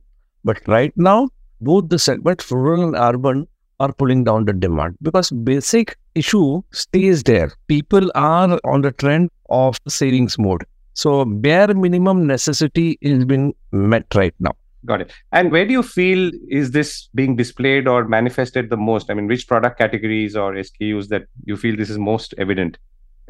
But 0.42 0.60
right 0.66 0.92
now, 0.96 1.28
both 1.60 1.88
the 1.88 1.98
segments, 1.98 2.50
rural 2.50 2.84
and 2.84 2.96
urban, 2.96 3.46
are 3.84 3.92
pulling 3.92 4.24
down 4.24 4.44
the 4.44 4.52
demand 4.52 4.96
because 5.02 5.30
basic 5.30 5.96
issue 6.14 6.62
stays 6.72 7.22
there. 7.22 7.52
People 7.68 8.10
are 8.14 8.58
on 8.64 8.82
the 8.82 8.92
trend 8.92 9.30
of 9.50 9.78
savings 9.88 10.38
mode. 10.38 10.64
So 10.94 11.24
bare 11.24 11.74
minimum 11.74 12.26
necessity 12.26 12.98
is 13.00 13.24
being 13.24 13.54
met 13.72 14.06
right 14.14 14.34
now. 14.38 14.54
Got 14.86 15.00
it. 15.02 15.12
And 15.32 15.50
where 15.50 15.66
do 15.66 15.72
you 15.72 15.82
feel 15.82 16.30
is 16.48 16.70
this 16.72 17.08
being 17.14 17.36
displayed 17.36 17.88
or 17.88 18.06
manifested 18.06 18.70
the 18.70 18.76
most? 18.76 19.10
I 19.10 19.14
mean, 19.14 19.26
which 19.26 19.48
product 19.48 19.78
categories 19.78 20.36
or 20.36 20.52
SKUs 20.52 21.08
that 21.08 21.22
you 21.44 21.56
feel 21.56 21.76
this 21.76 21.90
is 21.90 21.98
most 21.98 22.34
evident? 22.38 22.78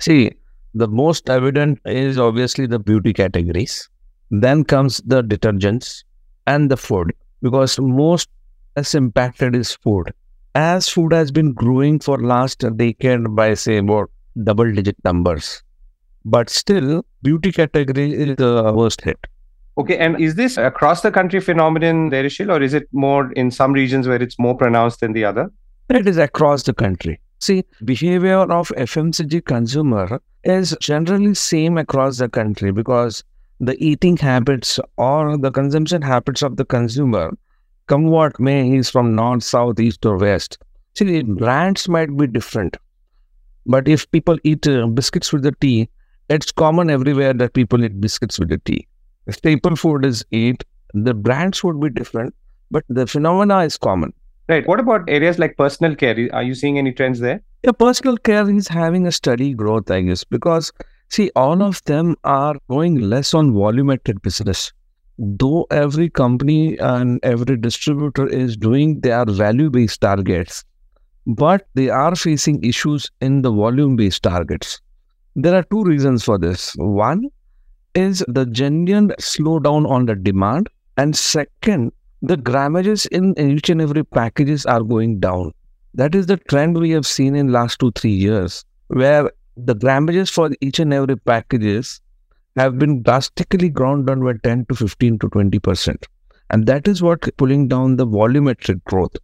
See, 0.00 0.32
the 0.74 0.88
most 0.88 1.30
evident 1.30 1.80
is 1.84 2.18
obviously 2.18 2.66
the 2.66 2.80
beauty 2.80 3.12
categories. 3.12 3.88
Then 4.30 4.64
comes 4.64 5.00
the 5.06 5.22
detergents 5.22 6.02
and 6.46 6.70
the 6.70 6.76
food 6.76 7.12
because 7.40 7.78
most 7.78 8.28
less 8.76 8.94
impacted 8.94 9.54
is 9.54 9.72
food. 9.72 10.12
As 10.54 10.88
food 10.88 11.12
has 11.12 11.32
been 11.32 11.52
growing 11.52 11.98
for 11.98 12.16
last 12.16 12.64
decade 12.76 13.34
by 13.34 13.54
say 13.54 13.78
about 13.78 14.08
double 14.44 14.72
digit 14.72 14.96
numbers, 15.04 15.64
but 16.24 16.48
still 16.48 17.04
beauty 17.22 17.50
category 17.50 18.12
is 18.12 18.36
the 18.36 18.72
worst 18.72 19.00
hit. 19.00 19.18
Okay, 19.78 19.98
and 19.98 20.20
is 20.20 20.36
this 20.36 20.56
across 20.56 21.00
the 21.00 21.10
country 21.10 21.40
phenomenon, 21.40 22.08
Dhairyashil, 22.08 22.56
or 22.56 22.62
is 22.62 22.72
it 22.72 22.86
more 22.92 23.32
in 23.32 23.50
some 23.50 23.72
regions 23.72 24.06
where 24.06 24.22
it's 24.22 24.38
more 24.38 24.56
pronounced 24.56 25.00
than 25.00 25.12
the 25.12 25.24
other? 25.24 25.50
It 25.90 26.06
is 26.06 26.18
across 26.18 26.62
the 26.62 26.72
country. 26.72 27.20
See, 27.40 27.64
behavior 27.84 28.38
of 28.38 28.68
FMCG 28.68 29.44
consumer 29.44 30.20
is 30.44 30.76
generally 30.80 31.34
same 31.34 31.78
across 31.78 32.18
the 32.18 32.28
country 32.28 32.70
because 32.70 33.24
the 33.58 33.76
eating 33.84 34.16
habits 34.16 34.78
or 34.98 35.36
the 35.36 35.50
consumption 35.50 36.02
habits 36.02 36.42
of 36.42 36.56
the 36.56 36.64
consumer 36.64 37.32
come 37.86 38.06
what 38.06 38.38
may 38.38 38.68
he's 38.68 38.90
from 38.90 39.14
north 39.14 39.42
south 39.42 39.80
east 39.80 40.04
or 40.06 40.16
west. 40.16 40.58
See 40.94 41.04
the 41.04 41.22
brands 41.22 41.88
might 41.88 42.16
be 42.16 42.26
different 42.26 42.76
but 43.66 43.88
if 43.88 44.10
people 44.10 44.38
eat 44.44 44.66
uh, 44.66 44.86
biscuits 44.86 45.32
with 45.32 45.42
the 45.42 45.52
tea 45.52 45.88
it's 46.28 46.52
common 46.52 46.90
everywhere 46.90 47.34
that 47.34 47.52
people 47.52 47.84
eat 47.84 48.00
biscuits 48.00 48.38
with 48.38 48.48
the 48.48 48.58
tea. 48.58 48.86
The 49.26 49.32
staple 49.32 49.76
food 49.76 50.04
is 50.04 50.24
eat. 50.30 50.64
The 50.94 51.14
brands 51.14 51.62
would 51.64 51.80
be 51.80 51.90
different 51.90 52.34
but 52.70 52.84
the 52.88 53.06
phenomena 53.06 53.60
is 53.60 53.76
common. 53.76 54.12
Right. 54.48 54.66
What 54.66 54.80
about 54.80 55.08
areas 55.08 55.38
like 55.38 55.56
personal 55.56 55.96
care? 55.96 56.28
Are 56.32 56.42
you 56.42 56.54
seeing 56.54 56.78
any 56.78 56.92
trends 56.92 57.20
there? 57.20 57.40
Yeah, 57.62 57.72
personal 57.72 58.18
care 58.18 58.48
is 58.50 58.68
having 58.68 59.06
a 59.06 59.12
steady 59.12 59.54
growth, 59.54 59.90
I 59.90 60.02
guess, 60.02 60.22
because 60.22 60.70
see, 61.08 61.30
all 61.34 61.62
of 61.62 61.82
them 61.84 62.16
are 62.24 62.56
going 62.68 63.00
less 63.00 63.32
on 63.32 63.52
volumetric 63.52 64.20
business. 64.20 64.72
Though 65.18 65.66
every 65.70 66.10
company 66.10 66.76
and 66.78 67.20
every 67.22 67.56
distributor 67.56 68.26
is 68.26 68.56
doing 68.56 69.00
their 69.00 69.24
value 69.24 69.70
based 69.70 70.00
targets, 70.00 70.64
but 71.26 71.66
they 71.74 71.88
are 71.88 72.14
facing 72.16 72.62
issues 72.64 73.10
in 73.20 73.42
the 73.42 73.50
volume 73.50 73.96
based 73.96 74.22
targets. 74.22 74.80
There 75.36 75.54
are 75.54 75.62
two 75.64 75.84
reasons 75.84 76.24
for 76.24 76.38
this. 76.38 76.72
One 76.76 77.28
is 77.94 78.24
the 78.28 78.46
genuine 78.46 79.10
slowdown 79.20 79.88
on 79.88 80.06
the 80.06 80.16
demand, 80.16 80.68
and 80.96 81.16
second, 81.16 81.92
the 82.22 82.36
grammages 82.36 83.06
in 83.06 83.38
each 83.38 83.70
and 83.70 83.80
every 83.80 84.04
packages 84.04 84.66
are 84.66 84.82
going 84.82 85.20
down. 85.20 85.52
That 85.94 86.14
is 86.14 86.26
the 86.26 86.38
trend 86.38 86.78
we 86.78 86.90
have 86.90 87.06
seen 87.06 87.36
in 87.36 87.52
last 87.52 87.78
two, 87.78 87.92
three 87.92 88.10
years, 88.10 88.64
where 88.88 89.30
the 89.56 89.74
grammages 89.74 90.30
for 90.30 90.50
each 90.60 90.80
and 90.80 90.92
every 90.92 91.16
packages 91.16 92.00
have 92.56 92.78
been 92.78 93.02
drastically 93.02 93.68
ground 93.68 94.06
down 94.06 94.22
by 94.24 94.34
10 94.42 94.66
to 94.66 94.74
15 94.74 95.18
to 95.20 95.28
20%. 95.28 96.04
And 96.50 96.66
that 96.66 96.86
is 96.86 97.02
what 97.02 97.36
pulling 97.36 97.68
down 97.68 97.96
the 97.96 98.06
volumetric 98.06 98.82
growth. 98.84 99.16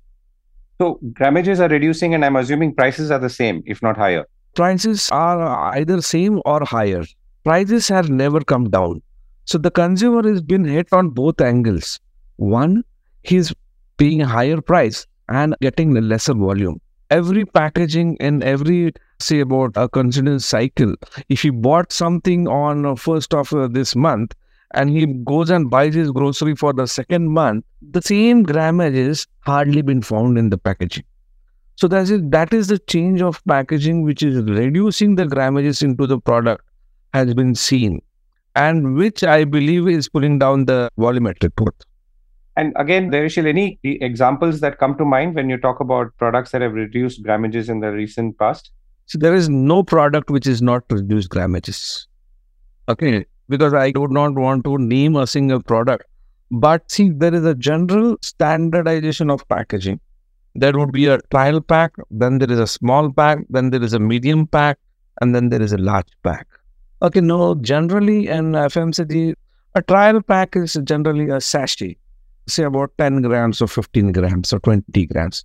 So 0.81 0.99
grammages 1.13 1.61
are 1.61 1.69
reducing 1.69 2.15
and 2.15 2.25
I'm 2.25 2.37
assuming 2.37 2.75
prices 2.75 3.11
are 3.11 3.19
the 3.19 3.29
same, 3.29 3.63
if 3.67 3.83
not 3.83 3.97
higher. 3.97 4.25
Prices 4.55 5.09
are 5.13 5.75
either 5.77 6.01
same 6.01 6.41
or 6.45 6.65
higher. 6.65 7.05
Prices 7.45 7.89
have 7.89 8.11
never 8.11 8.41
come 8.41 8.71
down. 8.71 9.03
So 9.45 9.59
the 9.59 9.71
consumer 9.71 10.29
has 10.29 10.41
been 10.41 10.65
hit 10.65 10.89
on 10.93 11.11
both 11.11 11.41
angles. 11.41 12.01
One, 12.37 12.83
he's 13.23 13.53
paying 13.97 14.23
a 14.23 14.27
higher 14.27 14.61
price 14.61 15.07
and 15.29 15.55
getting 15.61 15.97
a 15.97 16.01
lesser 16.01 16.35
volume. 16.35 16.81
Every 17.11 17.45
packaging 17.45 18.17
and 18.21 18.43
every 18.43 18.93
say 19.21 19.41
about 19.41 19.73
a 19.77 19.89
continuous 19.89 20.47
cycle. 20.47 20.95
If 21.29 21.43
he 21.43 21.51
bought 21.51 21.93
something 21.93 22.49
on 22.49 22.97
first 22.97 23.35
of 23.35 23.53
uh, 23.53 23.69
this 23.69 23.95
month 23.97 24.35
and 24.75 24.91
he 24.91 25.07
goes 25.07 25.51
and 25.51 25.69
buys 25.69 25.95
his 25.95 26.11
grocery 26.11 26.55
for 26.55 26.73
the 26.73 26.87
second 26.87 27.29
month, 27.29 27.65
the 27.83 28.03
same 28.03 28.45
grammage 28.45 28.95
is 28.95 29.27
hardly 29.41 29.83
been 29.83 30.03
found 30.03 30.39
in 30.39 30.51
the 30.51 30.59
packaging. 30.59 31.05
So 31.77 31.89
that 31.89 32.11
is 32.11 32.21
that 32.31 32.53
is 32.53 32.69
the 32.69 32.79
change 32.79 33.23
of 33.23 33.43
packaging 33.47 34.03
which 34.03 34.23
is 34.23 34.43
reducing 34.45 35.17
the 35.17 35.27
grammages 35.27 35.83
into 35.83 36.07
the 36.07 36.21
product 36.21 36.65
has 37.15 37.35
been 37.35 37.55
seen, 37.55 38.03
and 38.55 38.95
which 38.97 39.25
I 39.25 39.45
believe 39.45 39.89
is 39.89 40.09
pulling 40.09 40.39
down 40.39 40.67
the 40.67 40.91
volumetric 40.99 41.55
growth. 41.57 41.90
And 42.61 42.75
again, 42.77 43.09
there 43.09 43.25
is 43.25 43.39
any 43.39 43.79
examples 43.83 44.61
that 44.61 44.77
come 44.79 44.95
to 44.99 45.05
mind 45.07 45.35
when 45.35 45.49
you 45.49 45.57
talk 45.57 45.81
about 45.81 46.15
products 46.19 46.51
that 46.51 46.61
have 46.61 46.75
reduced 46.75 47.23
grammages 47.23 47.71
in 47.71 47.81
the 47.81 47.91
recent 47.91 48.39
past? 48.39 48.71
So 49.07 49.17
there 49.17 49.35
is 49.35 49.49
no 49.49 49.83
product 49.83 50.29
which 50.29 50.47
is 50.47 50.61
not 50.61 50.85
reduced 50.91 51.31
grammages. 51.31 52.07
Okay, 52.87 53.25
because 53.49 53.73
I 53.73 53.93
do 53.93 54.07
not 54.09 54.35
want 54.35 54.65
to 54.65 54.77
name 54.77 55.17
a 55.17 55.27
single 55.27 55.63
product. 55.63 56.05
But 56.51 56.91
see, 56.91 57.09
there 57.09 57.33
is 57.33 57.47
a 57.47 57.55
general 57.55 58.19
standardization 58.21 59.31
of 59.31 59.49
packaging. 59.49 59.99
There 60.55 60.77
would 60.79 60.93
be 60.93 61.07
a 61.07 61.19
trial 61.31 61.63
pack, 61.63 61.95
then 62.11 62.41
there 62.41 62.53
is 62.53 62.59
a 62.59 62.67
small 62.67 63.11
pack, 63.11 63.39
then 63.49 63.71
there 63.71 63.83
is 63.83 63.95
a 63.95 63.99
medium 63.99 64.47
pack, 64.47 64.79
and 65.23 65.35
then 65.35 65.49
there 65.49 65.63
is 65.63 65.73
a 65.73 65.79
large 65.79 66.13
pack. 66.23 66.47
Okay, 67.01 67.23
no, 67.23 67.55
generally 67.55 68.29
in 68.29 68.53
FMCG, 68.53 69.35
a 69.77 69.81
trial 69.81 70.21
pack 70.21 70.57
is 70.57 70.79
generally 70.85 71.31
a 71.31 71.41
sachet 71.41 71.97
say 72.51 72.65
about 72.65 72.93
10 72.99 73.23
grams 73.23 73.63
or 73.63 73.69
15 73.69 74.13
grams 74.13 74.53
or 74.53 74.61
20 74.61 75.07
grams. 75.07 75.45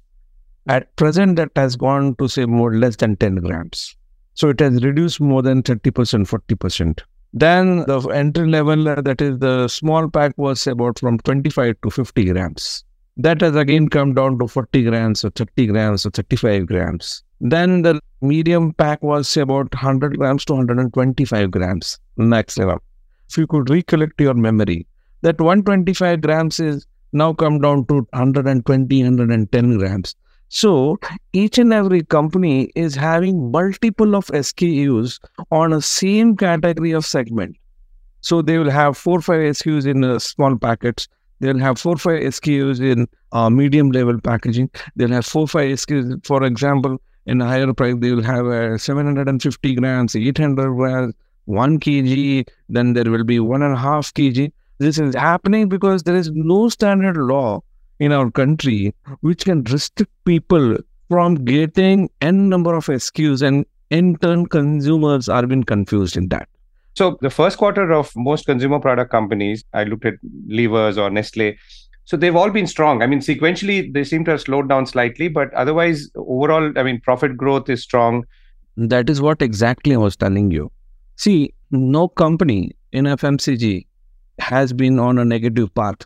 At 0.67 0.95
present, 0.95 1.35
that 1.35 1.51
has 1.55 1.75
gone 1.75 2.15
to 2.15 2.27
say 2.27 2.45
more 2.45 2.73
less 2.73 2.95
than 2.95 3.15
10 3.17 3.35
grams. 3.35 3.95
So 4.33 4.49
it 4.49 4.59
has 4.59 4.83
reduced 4.83 5.21
more 5.21 5.41
than 5.41 5.63
30%, 5.63 6.27
40%. 6.27 7.01
Then 7.33 7.85
the 7.85 7.99
entry 8.09 8.47
level, 8.47 8.87
uh, 8.87 9.01
that 9.01 9.21
is 9.21 9.39
the 9.39 9.67
small 9.67 10.09
pack, 10.09 10.33
was 10.37 10.65
about 10.67 10.99
from 10.99 11.19
25 11.19 11.75
to 11.83 11.89
50 11.89 12.25
grams. 12.25 12.83
That 13.17 13.41
has 13.41 13.55
again 13.55 13.89
come 13.89 14.13
down 14.13 14.39
to 14.39 14.47
40 14.47 14.83
grams 14.83 15.23
or 15.23 15.29
30 15.29 15.67
grams 15.67 16.05
or 16.05 16.11
35 16.11 16.65
grams. 16.65 17.23
Then 17.41 17.81
the 17.81 17.99
medium 18.21 18.73
pack 18.73 19.03
was 19.03 19.35
about 19.37 19.73
100 19.73 20.17
grams 20.17 20.45
to 20.45 20.53
125 20.53 21.51
grams 21.51 21.99
next 22.17 22.57
level. 22.57 22.81
If 23.29 23.37
you 23.37 23.47
could 23.47 23.69
recollect 23.69 24.19
your 24.19 24.33
memory, 24.33 24.87
that 25.21 25.39
125 25.39 26.21
grams 26.21 26.59
is 26.59 26.85
now 27.15 27.33
come 27.33 27.59
down 27.59 27.85
to 27.87 27.95
120, 28.11 29.03
110 29.03 29.77
grams. 29.77 30.15
So 30.49 30.99
each 31.33 31.57
and 31.57 31.73
every 31.73 32.03
company 32.03 32.71
is 32.75 32.95
having 32.95 33.51
multiple 33.51 34.15
of 34.15 34.27
SKUs 34.27 35.19
on 35.51 35.73
a 35.73 35.81
same 35.81 36.35
category 36.37 36.91
of 36.91 37.05
segment. 37.05 37.57
So 38.21 38.41
they 38.41 38.57
will 38.57 38.69
have 38.69 38.97
four, 38.97 39.21
five 39.21 39.41
SKUs 39.57 39.87
in 39.87 40.03
uh, 40.03 40.19
small 40.19 40.57
packets. 40.57 41.07
They'll 41.39 41.59
have 41.59 41.79
four, 41.79 41.97
five 41.97 42.21
SKUs 42.21 42.79
in 42.79 43.07
uh, 43.31 43.49
medium 43.49 43.91
level 43.91 44.19
packaging. 44.19 44.69
They'll 44.95 45.09
have 45.09 45.25
four, 45.25 45.47
five 45.47 45.71
SKUs, 45.71 46.25
for 46.25 46.43
example, 46.43 47.01
in 47.25 47.41
a 47.41 47.45
higher 47.45 47.73
price, 47.73 47.95
they 47.97 48.11
will 48.11 48.23
have 48.23 48.45
uh, 48.45 48.77
750 48.77 49.75
grams, 49.75 50.15
800 50.15 50.75
grams, 50.75 51.13
1 51.45 51.79
kg, 51.79 52.47
then 52.69 52.93
there 52.93 53.09
will 53.11 53.23
be 53.23 53.39
one 53.39 53.61
and 53.61 53.73
a 53.73 53.77
half 53.77 54.13
kg. 54.13 54.51
This 54.77 54.97
is 54.99 55.15
happening 55.15 55.69
because 55.69 56.03
there 56.03 56.15
is 56.15 56.31
no 56.31 56.67
standard 56.67 57.15
law 57.15 57.61
in 57.99 58.11
our 58.11 58.29
country 58.29 58.93
which 59.21 59.45
can 59.45 59.63
restrict 59.63 60.11
people 60.25 60.75
from 61.09 61.35
getting 61.45 62.09
n 62.21 62.49
number 62.49 62.75
of 62.75 62.85
SKUs 62.87 63.41
and 63.41 63.65
in 63.89 64.17
turn 64.17 64.47
consumers 64.47 65.29
are 65.29 65.47
being 65.47 65.63
confused 65.63 66.17
in 66.17 66.27
that. 66.29 66.49
So 66.95 67.17
the 67.21 67.29
first 67.29 67.57
quarter 67.57 67.91
of 67.93 68.11
most 68.15 68.45
consumer 68.45 68.79
product 68.79 69.11
companies, 69.11 69.63
I 69.73 69.83
looked 69.83 70.05
at 70.05 70.15
Levers 70.47 70.97
or 70.97 71.09
Nestle. 71.09 71.55
So 72.03 72.17
they've 72.17 72.35
all 72.35 72.49
been 72.49 72.67
strong. 72.67 73.01
I 73.01 73.07
mean, 73.07 73.19
sequentially, 73.19 73.93
they 73.93 74.03
seem 74.03 74.25
to 74.25 74.31
have 74.31 74.41
slowed 74.41 74.69
down 74.69 74.85
slightly, 74.85 75.27
but 75.27 75.53
otherwise, 75.53 76.09
overall, 76.15 76.71
I 76.77 76.83
mean, 76.83 77.01
profit 77.01 77.35
growth 77.35 77.69
is 77.69 77.81
strong. 77.81 78.25
That 78.77 79.09
is 79.09 79.21
what 79.21 79.41
exactly 79.41 79.93
I 79.93 79.97
was 79.97 80.15
telling 80.15 80.51
you. 80.51 80.71
See, 81.15 81.53
no 81.71 82.07
company 82.07 82.75
in 82.91 83.05
FMCG 83.05 83.85
has 84.39 84.73
been 84.73 84.99
on 84.99 85.17
a 85.17 85.25
negative 85.25 85.73
path, 85.73 86.05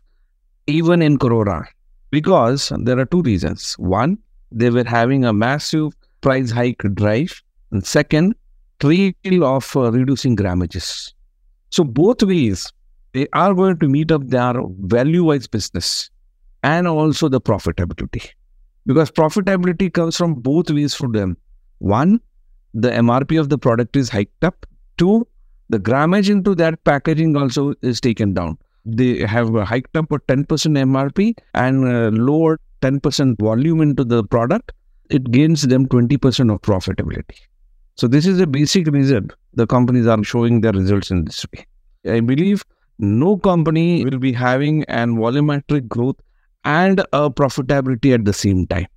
even 0.67 1.01
in 1.01 1.17
Corona, 1.17 1.63
because 2.11 2.71
there 2.79 2.99
are 2.99 3.05
two 3.05 3.21
reasons. 3.21 3.73
One, 3.79 4.17
they 4.51 4.69
were 4.69 4.83
having 4.83 5.25
a 5.25 5.33
massive 5.33 5.93
price 6.21 6.51
hike 6.51 6.81
drive, 6.93 7.41
and 7.71 7.85
second, 7.85 8.35
trail 8.79 9.43
of 9.43 9.75
uh, 9.75 9.91
reducing 9.91 10.35
grammages. 10.35 11.13
So 11.69 11.83
both 11.83 12.23
ways, 12.23 12.71
they 13.13 13.27
are 13.33 13.53
going 13.53 13.79
to 13.79 13.87
meet 13.87 14.11
up 14.11 14.27
their 14.27 14.53
value-wise 14.81 15.47
business 15.47 16.09
and 16.63 16.87
also 16.87 17.29
the 17.29 17.41
profitability, 17.41 18.29
because 18.85 19.11
profitability 19.11 19.93
comes 19.93 20.17
from 20.17 20.35
both 20.35 20.69
ways 20.69 20.93
for 20.93 21.07
them. 21.07 21.37
One, 21.79 22.21
the 22.73 22.89
MRP 22.89 23.39
of 23.39 23.49
the 23.49 23.57
product 23.57 23.95
is 23.95 24.09
hiked 24.09 24.43
up. 24.43 24.65
Two, 24.97 25.27
the 25.69 25.79
grammage 25.79 26.29
into 26.29 26.55
that 26.55 26.83
packaging 26.83 27.35
also 27.35 27.73
is 27.81 28.01
taken 28.01 28.33
down. 28.33 28.57
They 28.85 29.19
have 29.25 29.53
hiked 29.53 29.95
up 29.95 30.11
a 30.11 30.19
10% 30.19 30.45
MRP 30.47 31.35
and 31.53 31.85
uh, 31.85 32.09
lowered 32.09 32.59
10% 32.81 33.39
volume 33.39 33.81
into 33.81 34.03
the 34.03 34.23
product. 34.23 34.71
It 35.09 35.31
gains 35.31 35.63
them 35.63 35.87
20% 35.87 36.53
of 36.53 36.61
profitability. 36.61 37.39
So 37.95 38.07
this 38.07 38.25
is 38.25 38.39
a 38.39 38.47
basic 38.47 38.87
reason 38.87 39.29
the 39.53 39.67
companies 39.67 40.07
are 40.07 40.23
showing 40.23 40.61
their 40.61 40.71
results 40.71 41.11
in 41.11 41.25
this 41.25 41.45
way. 41.53 41.65
I 42.11 42.21
believe 42.21 42.63
no 42.97 43.37
company 43.37 44.05
will 44.05 44.19
be 44.19 44.31
having 44.31 44.83
an 44.85 45.17
volumetric 45.17 45.87
growth 45.87 46.15
and 46.63 46.99
a 47.13 47.29
profitability 47.29 48.13
at 48.13 48.25
the 48.25 48.33
same 48.33 48.67
time. 48.67 48.87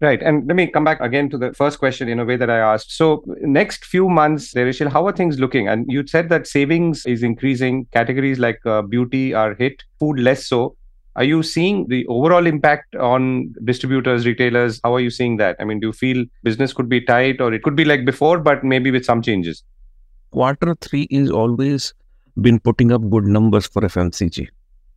Right. 0.00 0.22
And 0.22 0.46
let 0.46 0.54
me 0.54 0.68
come 0.68 0.84
back 0.84 1.00
again 1.00 1.28
to 1.30 1.38
the 1.38 1.52
first 1.52 1.80
question 1.80 2.08
in 2.08 2.20
a 2.20 2.24
way 2.24 2.36
that 2.36 2.48
I 2.48 2.58
asked. 2.58 2.92
So, 2.92 3.24
next 3.40 3.84
few 3.84 4.08
months, 4.08 4.54
Dhairyashil, 4.54 4.92
how 4.92 5.04
are 5.08 5.12
things 5.12 5.40
looking? 5.40 5.66
And 5.66 5.86
you 5.88 6.06
said 6.06 6.28
that 6.28 6.46
savings 6.46 7.04
is 7.04 7.24
increasing. 7.24 7.86
Categories 7.92 8.38
like 8.38 8.60
uh, 8.64 8.82
beauty 8.82 9.34
are 9.34 9.54
hit, 9.54 9.82
food 9.98 10.20
less 10.20 10.46
so. 10.46 10.76
Are 11.16 11.24
you 11.24 11.42
seeing 11.42 11.88
the 11.88 12.06
overall 12.06 12.46
impact 12.46 12.94
on 12.94 13.52
distributors, 13.64 14.24
retailers? 14.24 14.80
How 14.84 14.94
are 14.94 15.00
you 15.00 15.10
seeing 15.10 15.36
that? 15.38 15.56
I 15.58 15.64
mean, 15.64 15.80
do 15.80 15.88
you 15.88 15.92
feel 15.92 16.24
business 16.44 16.72
could 16.72 16.88
be 16.88 17.00
tight 17.00 17.40
or 17.40 17.52
it 17.52 17.64
could 17.64 17.74
be 17.74 17.84
like 17.84 18.04
before, 18.04 18.38
but 18.38 18.62
maybe 18.62 18.92
with 18.92 19.04
some 19.04 19.20
changes? 19.20 19.64
Quarter 20.30 20.76
three 20.80 21.08
is 21.10 21.28
always 21.28 21.92
been 22.40 22.60
putting 22.60 22.92
up 22.92 23.02
good 23.10 23.24
numbers 23.24 23.66
for 23.66 23.82
FMCG. 23.82 24.46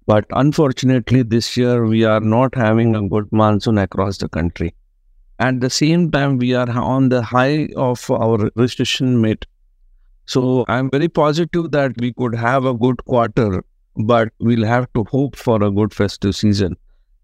But 0.06 0.26
unfortunately, 0.30 1.24
this 1.24 1.58
year 1.58 1.88
we 1.88 2.04
are 2.04 2.20
not 2.20 2.54
having 2.54 2.96
a 2.96 3.08
good 3.08 3.32
monsoon 3.32 3.80
across 3.80 4.18
the 4.20 4.30
country. 4.30 4.76
At 5.42 5.60
the 5.60 5.70
same 5.70 6.10
time, 6.12 6.38
we 6.38 6.54
are 6.54 6.70
on 6.70 7.10
the 7.10 7.22
high 7.22 7.68
of 7.76 8.10
our 8.12 8.50
restriction 8.56 9.20
mate. 9.22 9.46
So 10.26 10.66
I'm 10.68 10.90
very 10.92 11.10
positive 11.10 11.72
that 11.72 12.00
we 12.00 12.14
could 12.14 12.36
have 12.36 12.64
a 12.66 12.76
good 12.76 13.04
quarter, 13.06 13.64
but 13.98 14.30
we'll 14.40 14.64
have 14.66 14.88
to 14.94 15.04
hope 15.06 15.36
for 15.36 15.64
a 15.64 15.72
good 15.72 15.96
festive 15.96 16.36
season. 16.36 16.78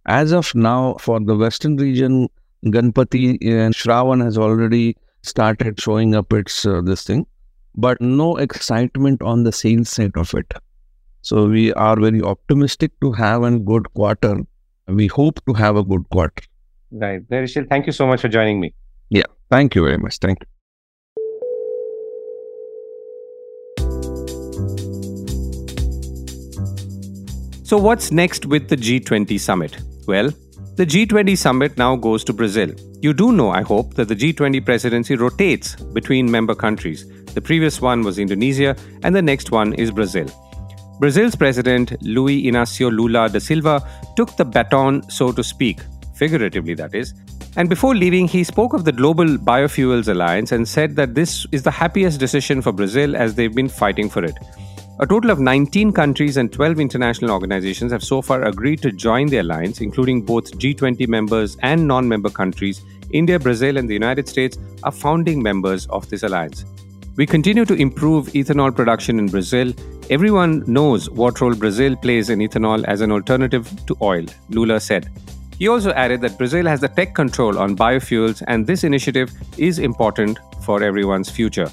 As 0.07 0.31
of 0.31 0.53
now, 0.55 0.95
for 0.99 1.19
the 1.19 1.35
western 1.35 1.77
region, 1.77 2.27
Ganpati 2.65 3.37
and 3.43 3.75
Shravan 3.75 4.23
has 4.23 4.37
already 4.37 4.97
started 5.21 5.79
showing 5.79 6.15
up 6.15 6.33
its 6.33 6.65
uh, 6.65 6.81
this 6.81 7.03
thing, 7.03 7.25
but 7.75 8.01
no 8.01 8.35
excitement 8.37 9.21
on 9.21 9.43
the 9.43 9.51
sales 9.51 9.89
side 9.89 10.17
of 10.17 10.33
it. 10.33 10.51
So 11.21 11.47
we 11.47 11.71
are 11.73 11.99
very 11.99 12.23
optimistic 12.23 12.99
to 13.01 13.11
have 13.11 13.43
a 13.43 13.59
good 13.59 13.93
quarter. 13.93 14.37
We 14.87 15.07
hope 15.07 15.45
to 15.45 15.53
have 15.53 15.75
a 15.75 15.83
good 15.83 16.09
quarter. 16.09 16.43
Right. 16.91 17.27
Rishil, 17.29 17.67
thank 17.67 17.85
you 17.85 17.91
so 17.91 18.07
much 18.07 18.21
for 18.21 18.27
joining 18.27 18.59
me. 18.59 18.73
Yeah. 19.09 19.23
Thank 19.49 19.75
you 19.75 19.83
very 19.83 19.97
much. 19.97 20.17
Thank 20.17 20.39
you. 20.41 20.47
So, 27.63 27.77
what's 27.77 28.11
next 28.11 28.45
with 28.45 28.69
the 28.69 28.77
G20 28.77 29.37
summit? 29.37 29.77
Well, 30.07 30.29
the 30.77 30.85
G20 30.85 31.37
summit 31.37 31.77
now 31.77 31.97
goes 31.97 32.23
to 32.23 32.33
Brazil. 32.33 32.73
You 33.01 33.13
do 33.13 33.33
know, 33.33 33.49
I 33.49 33.61
hope, 33.61 33.95
that 33.95 34.07
the 34.07 34.15
G20 34.15 34.63
presidency 34.63 35.15
rotates 35.15 35.75
between 35.75 36.31
member 36.31 36.55
countries. 36.55 37.05
The 37.33 37.41
previous 37.41 37.81
one 37.81 38.03
was 38.03 38.19
Indonesia, 38.19 38.75
and 39.03 39.13
the 39.13 39.21
next 39.21 39.51
one 39.51 39.73
is 39.73 39.91
Brazil. 39.91 40.27
Brazil's 40.99 41.35
president, 41.35 42.01
Luiz 42.01 42.45
Inácio 42.45 42.89
Lula 42.89 43.27
da 43.27 43.39
Silva, 43.39 43.85
took 44.15 44.35
the 44.37 44.45
baton, 44.45 45.03
so 45.09 45.31
to 45.31 45.43
speak, 45.43 45.79
figuratively, 46.17 46.73
that 46.75 46.95
is. 46.95 47.13
And 47.55 47.69
before 47.69 47.95
leaving, 47.95 48.27
he 48.27 48.43
spoke 48.43 48.73
of 48.73 48.85
the 48.85 48.91
Global 48.91 49.25
Biofuels 49.25 50.07
Alliance 50.07 50.51
and 50.51 50.67
said 50.67 50.95
that 50.95 51.15
this 51.15 51.45
is 51.51 51.63
the 51.63 51.71
happiest 51.71 52.19
decision 52.19 52.61
for 52.61 52.71
Brazil 52.71 53.15
as 53.15 53.35
they've 53.35 53.55
been 53.55 53.69
fighting 53.69 54.09
for 54.09 54.23
it. 54.23 54.37
A 54.99 55.05
total 55.05 55.29
of 55.29 55.39
19 55.39 55.91
countries 55.91 56.37
and 56.37 56.51
12 56.51 56.79
international 56.79 57.29
organizations 57.29 57.91
have 57.91 58.03
so 58.03 58.19
far 58.19 58.45
agreed 58.45 58.81
to 58.81 58.91
join 58.91 59.27
the 59.27 59.37
alliance, 59.37 59.79
including 59.79 60.23
both 60.23 60.57
G20 60.57 61.07
members 61.07 61.55
and 61.61 61.87
non 61.87 62.07
member 62.07 62.31
countries. 62.31 62.81
India, 63.11 63.39
Brazil, 63.39 63.77
and 63.77 63.87
the 63.87 63.93
United 63.93 64.27
States 64.27 64.57
are 64.83 64.91
founding 64.91 65.41
members 65.41 65.85
of 65.87 66.09
this 66.09 66.23
alliance. 66.23 66.65
We 67.15 67.25
continue 67.25 67.63
to 67.65 67.75
improve 67.75 68.27
ethanol 68.29 68.75
production 68.75 69.19
in 69.19 69.27
Brazil. 69.27 69.73
Everyone 70.09 70.63
knows 70.65 71.09
what 71.09 71.41
role 71.41 71.55
Brazil 71.55 71.95
plays 71.95 72.29
in 72.29 72.39
ethanol 72.39 72.83
as 72.85 73.01
an 73.01 73.11
alternative 73.11 73.71
to 73.85 73.95
oil, 74.01 74.25
Lula 74.49 74.79
said. 74.79 75.09
He 75.57 75.67
also 75.67 75.91
added 75.93 76.21
that 76.21 76.37
Brazil 76.37 76.65
has 76.67 76.81
the 76.81 76.87
tech 76.87 77.15
control 77.15 77.57
on 77.57 77.75
biofuels, 77.75 78.43
and 78.47 78.65
this 78.65 78.83
initiative 78.83 79.31
is 79.57 79.79
important 79.79 80.39
for 80.63 80.83
everyone's 80.83 81.29
future. 81.29 81.71